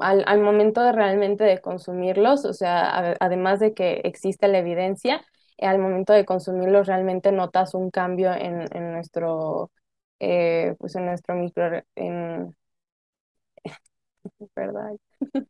[0.00, 5.22] al, al, momento de realmente de consumirlos, o sea, además de que existe la evidencia,
[5.66, 9.70] al momento de consumirlos realmente notas un cambio en, en nuestro,
[10.20, 12.54] eh, pues en nuestro micro, en,
[14.54, 14.90] ¿verdad?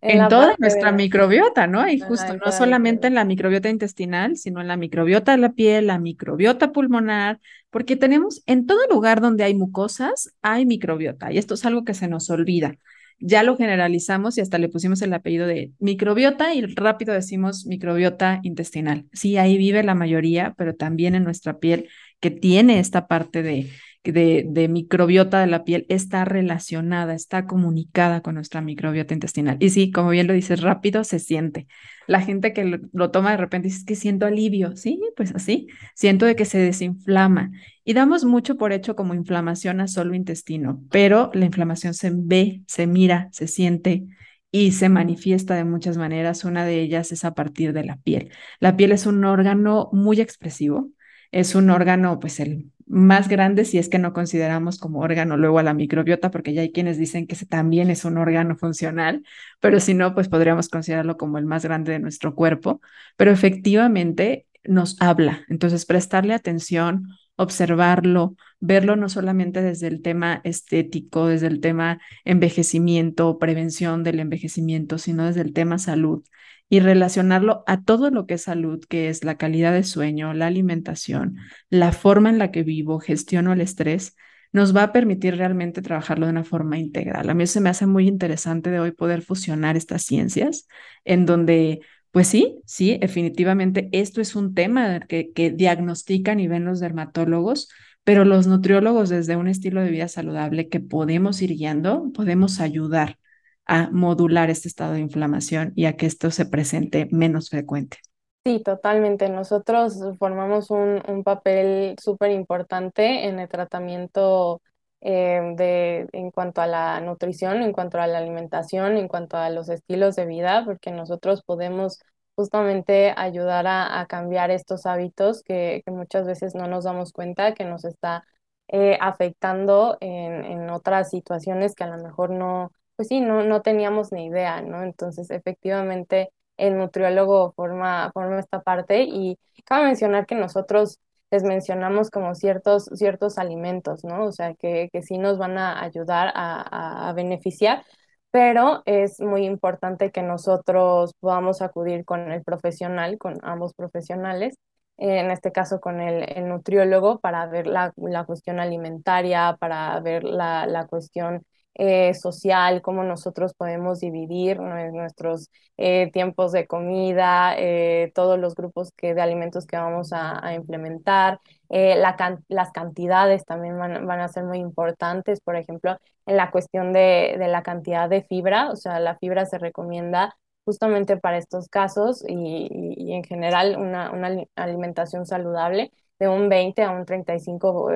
[0.00, 1.88] en, toda nuestra microbiota, ¿no?
[1.88, 5.86] Y justo, no solamente en la microbiota intestinal, sino en la microbiota de la piel,
[5.86, 7.40] la microbiota pulmonar,
[7.70, 11.94] porque tenemos en todo lugar donde hay mucosas, hay microbiota, y esto es algo que
[11.94, 12.74] se nos olvida.
[13.18, 18.40] Ya lo generalizamos y hasta le pusimos el apellido de microbiota y rápido decimos microbiota
[18.42, 19.06] intestinal.
[19.12, 21.88] Sí, ahí vive la mayoría, pero también en nuestra piel
[22.20, 23.70] que tiene esta parte de
[24.12, 29.56] de, microbiota de la piel está relacionada, está comunicada con nuestra microbiota intestinal.
[29.60, 31.66] Y sí, como bien lo dices, rápido se siente.
[32.06, 36.26] La gente que lo, toma de repente dice que siento alivio, sí, pues así, siento
[36.26, 37.50] de que se desinflama.
[37.84, 42.62] Y damos mucho por hecho como inflamación a solo intestino, pero la inflamación se ve,
[42.66, 44.06] se mira, se siente
[44.50, 46.44] y se manifiesta de muchas maneras.
[46.44, 48.30] Una de ellas es a partir de la piel.
[48.60, 50.90] La piel es un órgano muy expresivo,
[51.32, 55.58] es un órgano, pues el más grande si es que no consideramos como órgano luego
[55.58, 59.24] a la microbiota, porque ya hay quienes dicen que ese también es un órgano funcional,
[59.60, 62.80] pero si no, pues podríamos considerarlo como el más grande de nuestro cuerpo,
[63.16, 65.44] pero efectivamente nos habla.
[65.48, 73.38] Entonces, prestarle atención, observarlo, verlo no solamente desde el tema estético, desde el tema envejecimiento,
[73.38, 76.24] prevención del envejecimiento, sino desde el tema salud
[76.68, 80.46] y relacionarlo a todo lo que es salud, que es la calidad de sueño, la
[80.46, 81.36] alimentación,
[81.70, 84.16] la forma en la que vivo, gestiono el estrés,
[84.52, 87.28] nos va a permitir realmente trabajarlo de una forma integral.
[87.28, 90.66] A mí se me hace muy interesante de hoy poder fusionar estas ciencias
[91.04, 91.80] en donde,
[92.16, 97.68] pues sí, sí, definitivamente esto es un tema que, que diagnostican y ven los dermatólogos,
[98.04, 103.18] pero los nutriólogos desde un estilo de vida saludable que podemos ir guiando, podemos ayudar
[103.66, 107.98] a modular este estado de inflamación y a que esto se presente menos frecuente.
[108.46, 109.28] Sí, totalmente.
[109.28, 114.62] Nosotros formamos un, un papel súper importante en el tratamiento
[115.00, 119.50] eh, de, en cuanto a la nutrición, en cuanto a la alimentación, en cuanto a
[119.50, 122.00] los estilos de vida, porque nosotros podemos
[122.34, 127.64] justamente ayudar a, cambiar estos hábitos que, que, muchas veces no nos damos cuenta que
[127.64, 128.24] nos está
[128.68, 133.62] eh, afectando en, en otras situaciones que a lo mejor no, pues sí, no, no
[133.62, 134.82] teníamos ni idea, ¿no?
[134.82, 141.00] Entonces, efectivamente, el nutriólogo forma, forma esta parte y cabe mencionar que nosotros
[141.36, 144.24] les mencionamos como ciertos, ciertos alimentos, ¿no?
[144.24, 147.84] O sea, que, que sí nos van a ayudar a, a, beneficiar,
[148.30, 154.58] pero es muy importante que nosotros podamos acudir con el profesional, con ambos profesionales,
[154.96, 160.24] en este caso con el, el nutriólogo, para ver la, la, cuestión alimentaria, para ver
[160.24, 161.44] la, la cuestión
[161.78, 168.92] eh, social, cómo nosotros podemos dividir nuestros eh, tiempos de comida, eh, todos los grupos
[168.96, 175.40] que, de alimentos que vamos a, implementar, las cantidades también van, a ser muy importantes,
[175.40, 179.58] por ejemplo, en la cuestión de, la cantidad de fibra, o sea, la fibra se
[179.58, 186.82] recomienda justamente para estos casos y, en general una, una, alimentación saludable de un 20
[186.82, 187.90] a un 35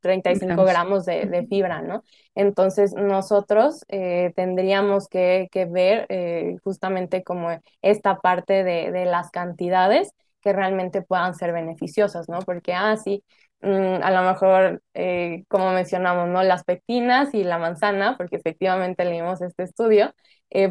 [0.00, 2.02] 35 gramos de, fibra, ¿no?
[2.34, 7.48] Entonces nosotros eh, tendríamos que, ver eh, justamente como
[7.82, 12.40] esta parte de, las cantidades que realmente puedan ser beneficiosas, ¿no?
[12.40, 13.24] Porque, ah, sí,
[13.62, 16.42] mm, a lo mejor, eh, como mencionamos, ¿no?
[16.42, 20.14] Las pectinas y la manzana, porque efectivamente leímos este estudio,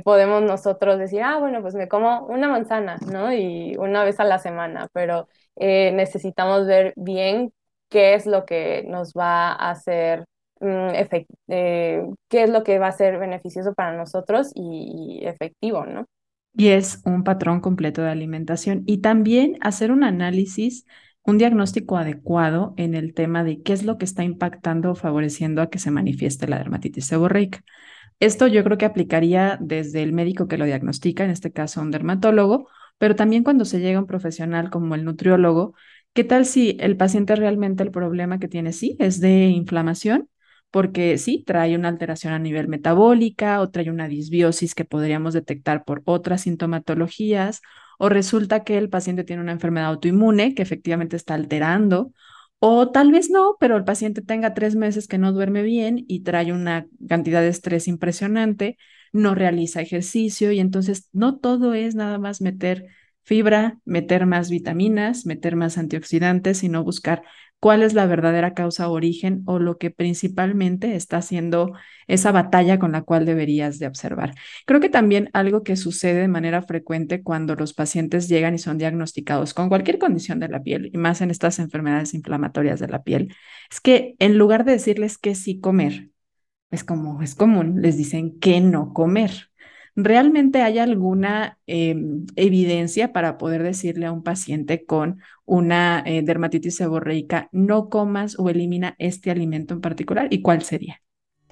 [0.05, 3.33] podemos nosotros decir, ah, bueno, pues me como una manzana, ¿no?
[3.33, 5.27] Y una vez a la semana, pero
[5.57, 7.51] necesitamos ver bien
[7.93, 10.25] qué es lo que nos va a hacer,
[10.59, 10.89] mm,
[11.47, 16.07] eh, qué es lo que va a ser beneficioso para nosotros y, efectivo, ¿no?
[16.55, 20.85] Y es un patrón completo de alimentación y también hacer un análisis,
[21.23, 25.61] un diagnóstico adecuado en el tema de qué es lo que está impactando o favoreciendo
[25.61, 27.63] a que se manifieste la dermatitis seborreica.
[28.19, 31.91] Esto yo creo que aplicaría desde el médico que lo diagnostica, en este caso un
[31.91, 32.67] dermatólogo,
[32.97, 35.75] pero también cuando se llega a un profesional como el nutriólogo,
[36.13, 40.29] ¿Qué tal si el paciente realmente el problema que tiene sí es de inflamación?
[40.69, 45.83] Porque sí, trae una alteración a nivel metabólica o trae una disbiosis que podríamos detectar
[45.85, 47.61] por otras sintomatologías,
[47.97, 52.11] o resulta que el paciente tiene una enfermedad autoinmune que efectivamente está alterando,
[52.59, 56.21] o tal vez no, pero el paciente tenga tres meses que no duerme bien y
[56.21, 58.77] trae una cantidad de estrés impresionante,
[59.13, 62.87] no realiza ejercicio y entonces no todo es nada más meter
[63.21, 67.23] fibra, meter más vitaminas, meter más antioxidantes, sino buscar
[67.63, 71.71] cuál es la verdadera causa origen o lo que principalmente está haciendo
[72.07, 74.33] esa batalla con la cual deberías de observar.
[74.65, 78.77] Creo que también algo que sucede de manera frecuente cuando los pacientes llegan y son
[78.77, 83.03] diagnosticados con cualquier condición de la piel, y más en estas enfermedades inflamatorias de la
[83.03, 83.33] piel,
[83.71, 86.09] es que en lugar de decirles que sí comer,
[86.73, 89.51] pues como es común, les dicen que no comer.
[89.95, 96.77] ¿Realmente hay alguna em, evidencia para poder decirle a un paciente con una eh, dermatitis
[96.77, 100.29] seborreica, no comas o elimina este alimento en particular?
[100.31, 100.99] ¿Y cuál sería?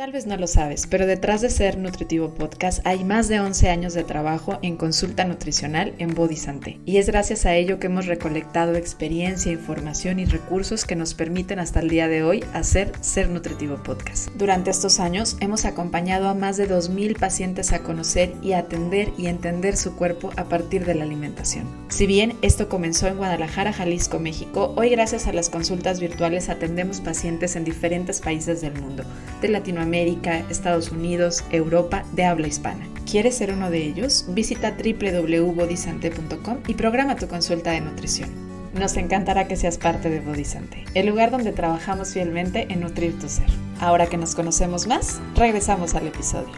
[0.02, 3.70] Tal vez no lo sabes, pero detrás de Ser Nutritivo Podcast hay más de 11
[3.70, 6.40] años de trabajo en consulta nutricional en Body
[6.86, 11.60] y es gracias a ello que hemos recolectado experiencia, información y recursos que nos permiten
[11.60, 14.30] hasta el día de hoy hacer Ser Nutritivo Podcast.
[14.38, 19.28] Durante estos años hemos acompañado a más de 2.000 pacientes a conocer y atender y
[19.28, 21.68] entender su cuerpo a partir de la alimentación.
[21.90, 27.02] Si bien esto comenzó en Guadalajara, Jalisco, México, hoy gracias a las consultas virtuales atendemos
[27.02, 29.04] pacientes en diferentes países del mundo,
[29.42, 32.88] de Latinoamérica, América, Estados Unidos, Europa de habla hispana.
[33.06, 34.26] ¿Quieres ser uno de ellos?
[34.30, 38.30] Visita www.bodisante.com y programa tu consulta de nutrición.
[38.74, 43.28] Nos encantará que seas parte de Bodisante, el lugar donde trabajamos fielmente en nutrir tu
[43.28, 43.48] ser.
[43.82, 46.54] Ahora que nos conocemos más, regresamos al episodio.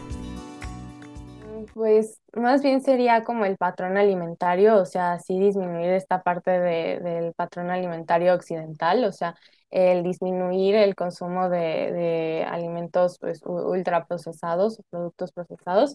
[1.74, 7.34] Pues más bien sería como el patrón alimentario, o sea, sí disminuir esta parte del
[7.34, 9.34] patrón alimentario occidental, o sea,
[9.74, 15.94] el disminuir el consumo de, alimentos pues, ultraprocesados, productos procesados.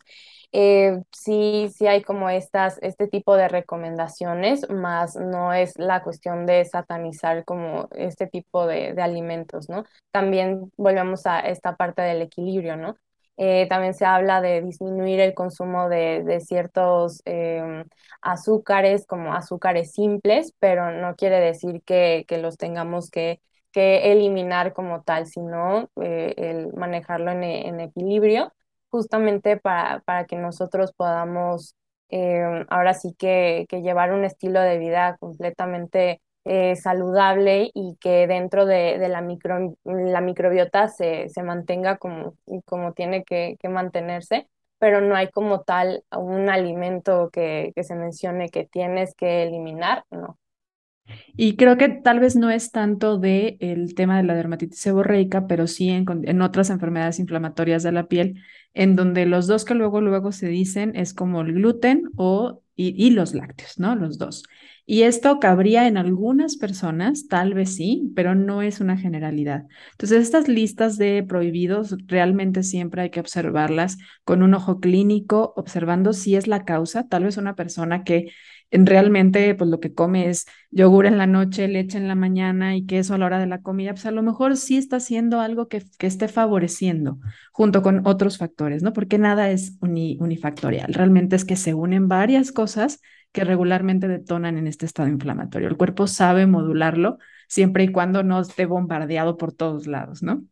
[0.52, 6.46] Eh, sí, sí hay como estas, este tipo de recomendaciones, más no es la cuestión
[6.46, 9.86] de satanizar como este tipo de, alimentos, ¿no?
[10.12, 12.98] También volvemos a esta parte del equilibrio, ¿no?
[13.38, 17.86] Eh, también se habla de disminuir el consumo de, ciertos em,
[18.22, 23.40] azúcares como azúcares simples, pero no quiere decir que los tengamos que
[23.72, 28.54] que eliminar como tal, sino eh, el manejarlo en, equilibrio,
[28.90, 31.76] justamente para, para, que nosotros podamos
[32.10, 38.66] eh, ahora sí que, llevar un estilo de vida completamente eh, saludable y que dentro
[38.66, 44.48] de, la, micro, la microbiota se, se mantenga como, como tiene que, que, mantenerse,
[44.80, 50.06] pero no hay como tal un alimento que, que se mencione que tienes que eliminar,
[50.10, 50.39] no
[51.36, 55.48] y creo que tal vez no es tanto de el tema de la dermatitis seborreica,
[55.48, 58.42] pero sí en, en, otras enfermedades inflamatorias de la piel,
[58.74, 62.94] en donde los dos que luego luego se dicen es como el gluten o y,
[62.96, 63.96] y los lácteos, ¿no?
[63.96, 64.44] Los dos.
[64.92, 69.68] Y esto cabría en algunas personas, tal vez sí, pero no es una generalidad.
[69.92, 76.12] Entonces, estas listas de prohibidos realmente siempre hay que observarlas con un ojo clínico, observando
[76.12, 77.08] si es la causa.
[77.08, 78.32] Tal vez una persona que
[78.72, 82.86] realmente pues lo que come es yogur en la noche, leche en la mañana y
[82.86, 85.68] queso a la hora de la comida, pues a lo mejor sí está haciendo algo
[85.68, 87.20] que, que esté favoreciendo
[87.52, 88.94] junto con otros factores, ¿no?
[88.94, 93.02] Porque nada es unifactorial, realmente es que se unen varias cosas
[93.32, 95.68] que regularmente detonan en este estado inflamatorio.
[95.68, 97.18] El cuerpo sabe modularlo
[97.48, 100.44] siempre y cuando no esté bombardeado por todos lados, ¿no?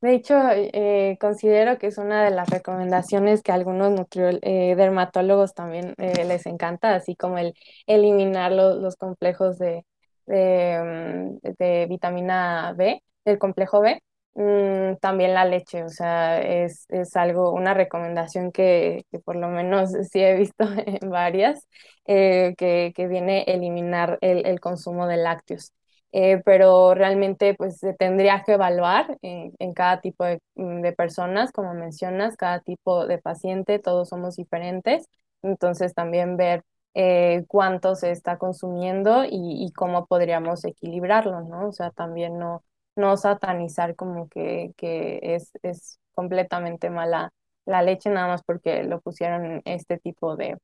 [0.00, 5.52] De hecho, eh, considero que es una de las recomendaciones que a algunos eh, dermatólogos
[5.52, 7.54] también eh, les encanta, así como el
[7.86, 9.84] eliminar los complejos de,
[10.26, 14.02] mm, de, vitamina B, del complejo B,
[14.34, 19.48] mm, también la leche, o sea, es, es algo, una recomendación que, que, por lo
[19.48, 21.68] menos sí he visto en varias,
[22.06, 25.72] que, que, viene a eliminar el, el consumo de lácteos.
[26.12, 30.24] Eh, pero realmente pues se tendría que evaluar en, cada tipo
[30.56, 35.06] mm, de, personas, como mencionas, cada tipo de paciente, todos somos diferentes,
[35.42, 41.68] entonces también ver eh, cuánto se está consumiendo y, cómo podríamos equilibrarlo, ¿no?
[41.68, 42.64] O sea, también no,
[42.96, 47.32] no satanizar como que, que es, es completamente mala
[47.66, 50.56] la leche nada más porque lo pusieron en este tipo de,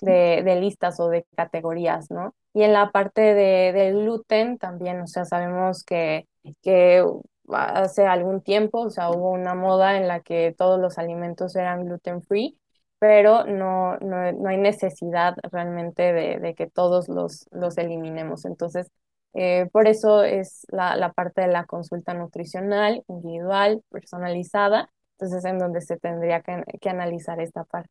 [0.00, 2.34] de, listas o de categorías, ¿no?
[2.52, 6.26] Y en la parte de, del gluten también, o sea, sabemos que,
[6.62, 7.04] que
[7.48, 11.84] hace algún tiempo, o sea, hubo una moda en la que todos los alimentos eran
[11.84, 12.58] gluten free,
[12.98, 18.44] pero no, no, no hay necesidad realmente de, de, que todos los, los eliminemos.
[18.44, 18.90] Entonces,
[19.34, 25.58] eh, por eso es la, la, parte de la consulta nutricional, individual, personalizada, entonces en
[25.58, 27.90] donde se tendría que, que analizar esta parte.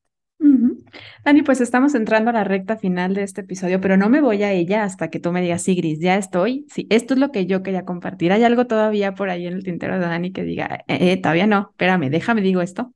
[1.24, 4.44] Dani, pues estamos entrando a la recta final de este episodio, pero no me voy
[4.44, 6.66] a ella hasta que tú me digas, sí, Gris, ya estoy.
[6.70, 8.32] Sí, esto es lo que yo quería compartir.
[8.32, 11.48] ¿Hay algo todavía por ahí en el tintero de Dani que diga, eh, eh todavía
[11.48, 12.94] no, espérame, déjame, digo esto?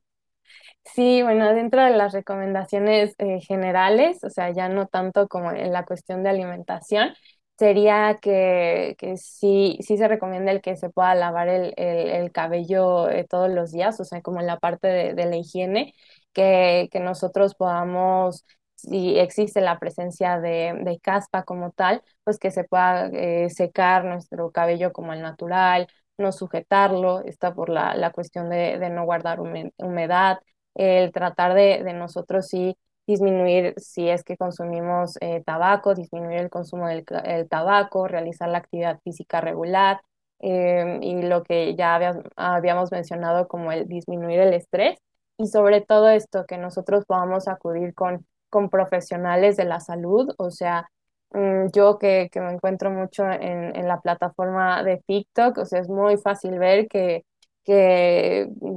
[0.94, 5.72] Sí, bueno, dentro de las recomendaciones eh, generales, o sea, ya no tanto como en
[5.72, 7.10] la cuestión de alimentación,
[7.58, 13.08] sería que, que sí, sí se recomienda el que se pueda lavar el, el, cabello
[13.10, 15.94] eh, todos los días, o sea, como en la parte de, de la higiene
[16.32, 18.44] que, nosotros podamos
[18.76, 24.52] si existe la presencia de, caspa como tal, pues que se pueda eh, secar nuestro
[24.52, 29.40] cabello como el natural, no sujetarlo, está por la, la cuestión de, de no guardar
[29.40, 30.38] humedad,
[30.74, 32.76] el tratar de, de nosotros sí
[33.08, 38.58] disminuir si es que consumimos eh, tabaco, disminuir el consumo del el tabaco, realizar la
[38.58, 40.02] actividad física regular
[40.40, 41.94] eh, y lo que ya
[42.36, 44.98] habíamos mencionado como el disminuir el estrés
[45.38, 50.50] y sobre todo esto que nosotros podamos acudir con, con profesionales de la salud, o
[50.50, 50.90] sea,
[51.30, 56.18] mm, yo que, me encuentro mucho en, la plataforma de TikTok, o sea, es muy
[56.18, 57.24] fácil ver que,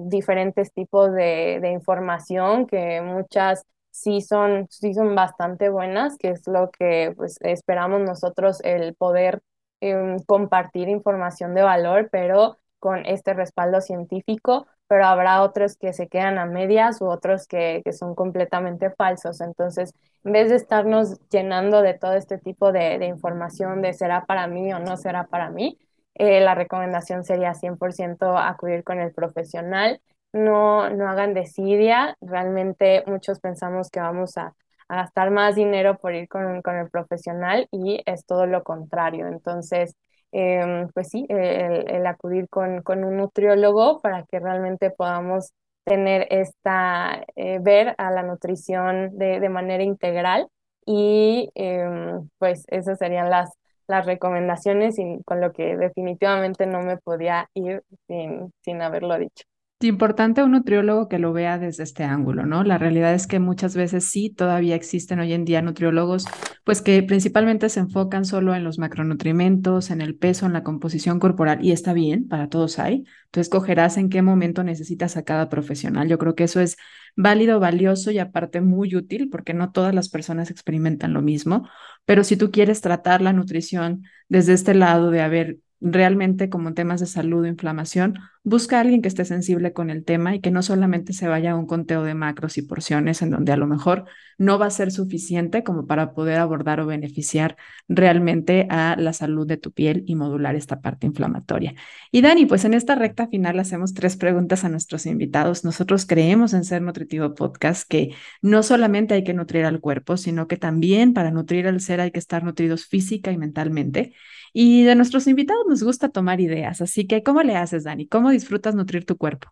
[0.10, 6.72] diferentes tipos de información, que muchas sí son, sí son bastante buenas, que es lo
[6.72, 9.42] que pues, esperamos nosotros, el poder
[9.82, 16.08] em, compartir información de valor, pero con este respaldo científico, pero habrá otros que se
[16.08, 19.40] quedan a medias u otros que, que son completamente falsos.
[19.42, 24.26] Entonces, en vez de estarnos llenando de todo este tipo de, de información de será
[24.26, 25.78] para mí o no será para mí,
[26.16, 30.02] eh, la recomendación sería 100% acudir con el profesional
[30.34, 32.18] no, no hagan desidia.
[32.22, 34.54] Realmente muchos pensamos que vamos a,
[34.92, 39.28] gastar más dinero por ir con, el profesional y es todo lo contrario.
[39.28, 39.96] Entonces,
[40.32, 45.54] em, pues sí, el, acudir con, un nutriólogo para que realmente podamos
[45.86, 50.48] tener esta, eh, ver a la nutrición de, manera integral
[50.86, 53.50] y em, pues esas serían las,
[53.88, 59.51] las recomendaciones y con lo que definitivamente no me podía ir sin, sin haberlo dicho
[59.88, 62.64] importante un nutriólogo que lo vea desde este ángulo, ¿no?
[62.64, 66.26] La realidad es que muchas veces sí, todavía existen hoy en día nutriólogos,
[66.64, 71.20] pues que principalmente se enfocan solo en los macronutrimentos, en el peso, en la composición
[71.20, 73.04] corporal, y está bien, para todos hay.
[73.32, 76.08] Tú escogerás en qué momento necesitas a cada profesional.
[76.08, 76.78] Yo creo que eso es
[77.16, 81.68] válido, valioso y aparte muy útil, porque no todas las personas experimentan lo mismo,
[82.06, 87.00] pero si tú quieres tratar la nutrición desde este lado de haber realmente como temas
[87.00, 90.52] de salud o inflamación, busca a alguien que esté sensible con el tema y que
[90.52, 93.68] no solamente se vaya a un conteo de macros y porciones en donde a lo
[93.68, 94.06] mejor
[94.38, 97.56] no va a ser suficiente como para poder abordar o beneficiar
[97.88, 101.76] realmente a la salud de tu piel y modular esta parte inflamatoria.
[102.12, 105.64] Y Dani, pues en esta recta final hacemos tres preguntas a nuestros invitados.
[105.64, 110.48] Nosotros creemos en Ser Nutritivo Podcast que no solamente hay que nutrir al cuerpo, sino
[110.48, 114.14] que también para nutrir al ser hay que estar nutridos física y mentalmente.
[114.54, 118.08] Y de nuestros invitados nos gusta tomar ideas, así que ¿cómo le haces, Dani?
[118.08, 119.50] ¿Cómo disfrutas nutrir tu cuerpo?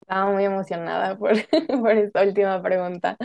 [0.00, 1.32] Estaba muy emocionada por,
[1.80, 3.16] por esta última pregunta.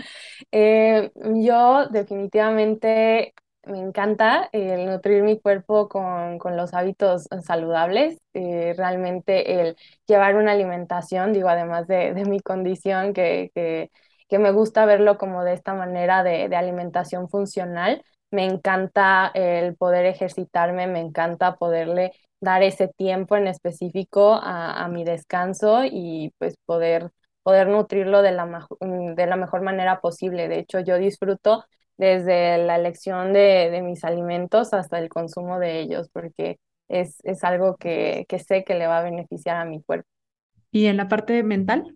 [0.51, 1.11] Eh,
[1.43, 3.33] yo definitivamente
[3.65, 9.75] me encanta el nutrir mi cuerpo con, con los hábitos saludables, eh, realmente el
[10.07, 13.91] llevar una alimentación, digo, además de, de mi condición, que, que,
[14.29, 19.75] que, me gusta verlo como de esta manera de, de alimentación funcional, me encanta el
[19.75, 26.55] poder ejercitarme, me encanta poderle dar ese tiempo en específico a, mi descanso y pues
[26.65, 27.11] poder,
[27.43, 30.47] poder nutrirlo de la, mm, de la mejor manera posible.
[30.47, 31.65] De hecho, yo disfruto
[31.97, 37.75] desde la elección de, mis alimentos hasta el consumo de ellos, porque es, es algo
[37.75, 40.07] que, que, sé que le va a beneficiar a mi cuerpo.
[40.71, 41.95] ¿Y en la parte mental?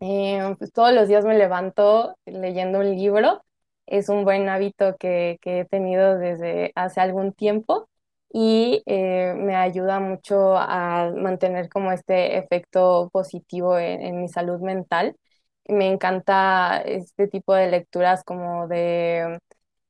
[0.00, 3.42] Eh, pues todos los días me levanto leyendo un libro
[3.86, 7.88] es un buen hábito que, he tenido desde hace algún tiempo
[8.32, 15.16] y eh, me ayuda mucho a mantener como este efecto positivo en, mi salud mental.
[15.68, 19.38] Me encanta este tipo de lecturas como de,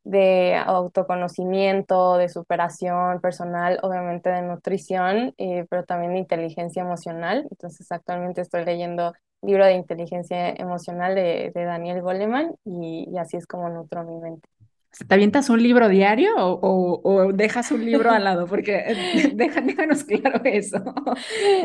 [0.04, 7.46] de autoconocimiento, de superación personal, obviamente de nutrición, eh, pero también de inteligencia emocional.
[7.50, 13.68] Entonces actualmente estoy leyendo libro de inteligencia emocional de, Daniel Goleman y, así es como
[13.68, 14.48] nutro mi mente.
[15.08, 18.46] ¿Te avientas un libro diario o, dejas un libro al lado?
[18.46, 20.78] Porque eh, déjanos claro eso.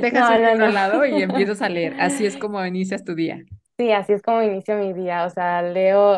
[0.02, 1.96] Dejas un libro al lado y empiezas a leer.
[2.00, 3.44] Así es como inicias tu día.
[3.80, 5.26] Sí, así es como inicio mi día.
[5.26, 6.18] O sea, leo,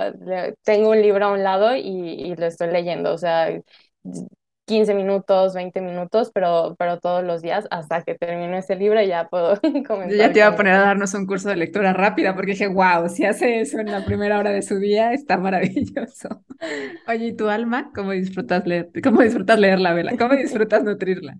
[0.64, 3.14] tengo un libro a un lado y, y lo estoy leyendo.
[3.14, 3.50] O sea,
[4.66, 9.28] 15 minutos, 20 minutos, pero, pero todos los días hasta que termine ese libro ya
[9.30, 9.88] puedo comenzar.
[10.04, 12.68] Yo ya te iba a poner a darnos un curso de lectura rápida porque dije,
[12.68, 16.44] wow, si hace eso en la primera hora de su día, está maravilloso.
[17.08, 17.92] Oye, ¿y tu alma?
[17.94, 20.16] ¿Cómo disfrutas leer, cómo disfrutas leer la vela?
[20.18, 21.38] ¿Cómo disfrutas nutrirla?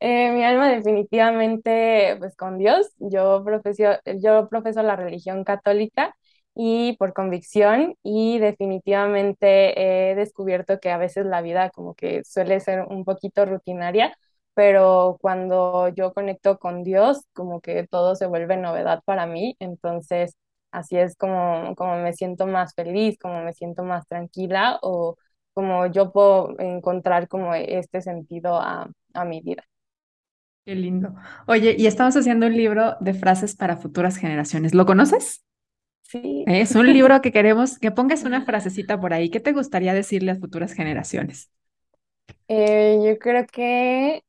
[0.00, 2.88] Eh, mi alma definitivamente, pues con Dios.
[2.98, 3.82] Yo profeso,
[4.20, 6.14] yo profeso la religión católica
[6.54, 12.60] y por convicción y definitivamente he descubierto que a veces la vida como que suele
[12.60, 14.16] ser un poquito rutinaria,
[14.54, 20.36] pero cuando yo conecto con Dios, como que todo se vuelve novedad para mí, entonces
[20.70, 25.16] así es como, como me siento más feliz, como me siento más tranquila o
[25.54, 29.64] como yo puedo encontrar como este sentido a, a mi vida.
[30.68, 31.14] Qué lindo.
[31.46, 34.74] Oye, y estamos haciendo un libro de frases para futuras generaciones.
[34.74, 35.42] ¿Lo conoces?
[36.02, 36.44] Sí.
[36.46, 39.30] Es un libro que queremos que pongas una frasecita por ahí.
[39.30, 41.50] ¿Qué te gustaría decirle a futuras generaciones?
[42.48, 44.22] Eh, yo creo que eh,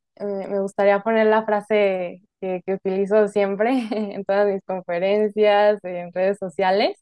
[0.48, 6.38] me gustaría poner la frase que, que utilizo siempre en todas mis conferencias, en redes
[6.38, 6.96] sociales,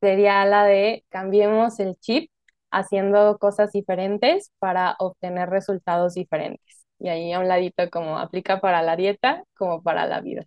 [0.00, 2.28] sería la de cambiemos el chip
[2.72, 6.79] haciendo cosas diferentes para obtener resultados diferentes.
[7.00, 10.46] Y ahí a un ladito como aplica para la dieta como para la vida.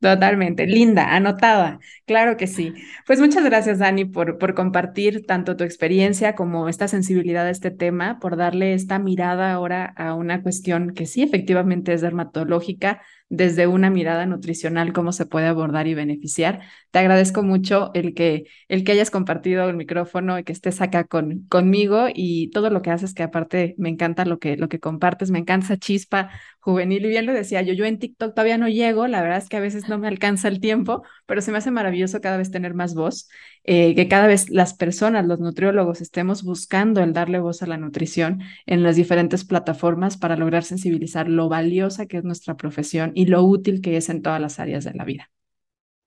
[0.00, 2.74] Totalmente, linda, anotada, claro que sí.
[3.06, 7.70] Pues muchas gracias, Dani, por, por compartir tanto tu experiencia como esta sensibilidad a este
[7.70, 13.66] tema, por darle esta mirada ahora a una cuestión que sí efectivamente es dermatológica, desde
[13.66, 16.60] una mirada nutricional, cómo se puede abordar y beneficiar.
[16.90, 21.04] Te agradezco mucho el que, el que hayas compartido el micrófono y que estés acá
[21.04, 24.80] con, conmigo y todo lo que haces, que aparte me encanta lo que, lo que
[24.80, 26.30] compartes, me encanta chispa
[26.62, 29.48] juvenil y bien lo decía yo, yo en TikTok todavía no llego, la verdad es
[29.48, 32.52] que a veces no me alcanza el tiempo, pero se me hace maravilloso cada vez
[32.52, 33.28] tener más voz,
[33.64, 37.78] eh, que cada vez las personas, los nutriólogos, estemos buscando el darle voz a la
[37.78, 43.42] nutrición en las diferentes plataformas para lograr sensibilizar lo valiosa que es nuestra profesión lo
[43.44, 45.30] útil que es en todas las áreas de la vida.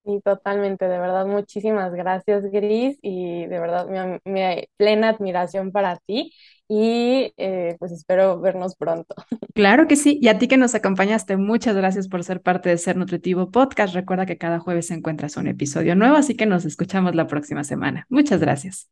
[0.08, 5.98] Y totalmente, de verdad, muchísimas gracias, Gris, y de verdad mi, mi plena admiración para
[6.06, 6.32] ti
[6.68, 9.16] y eh, pues espero vernos pronto.
[9.56, 12.78] Claro que sí, y a ti que nos acompañaste, muchas gracias por ser parte de
[12.78, 13.94] Ser Nutritivo Podcast.
[13.96, 18.06] Recuerda que cada jueves encuentras un episodio nuevo, así que nos escuchamos la próxima semana.
[18.10, 18.90] Muchas gracias.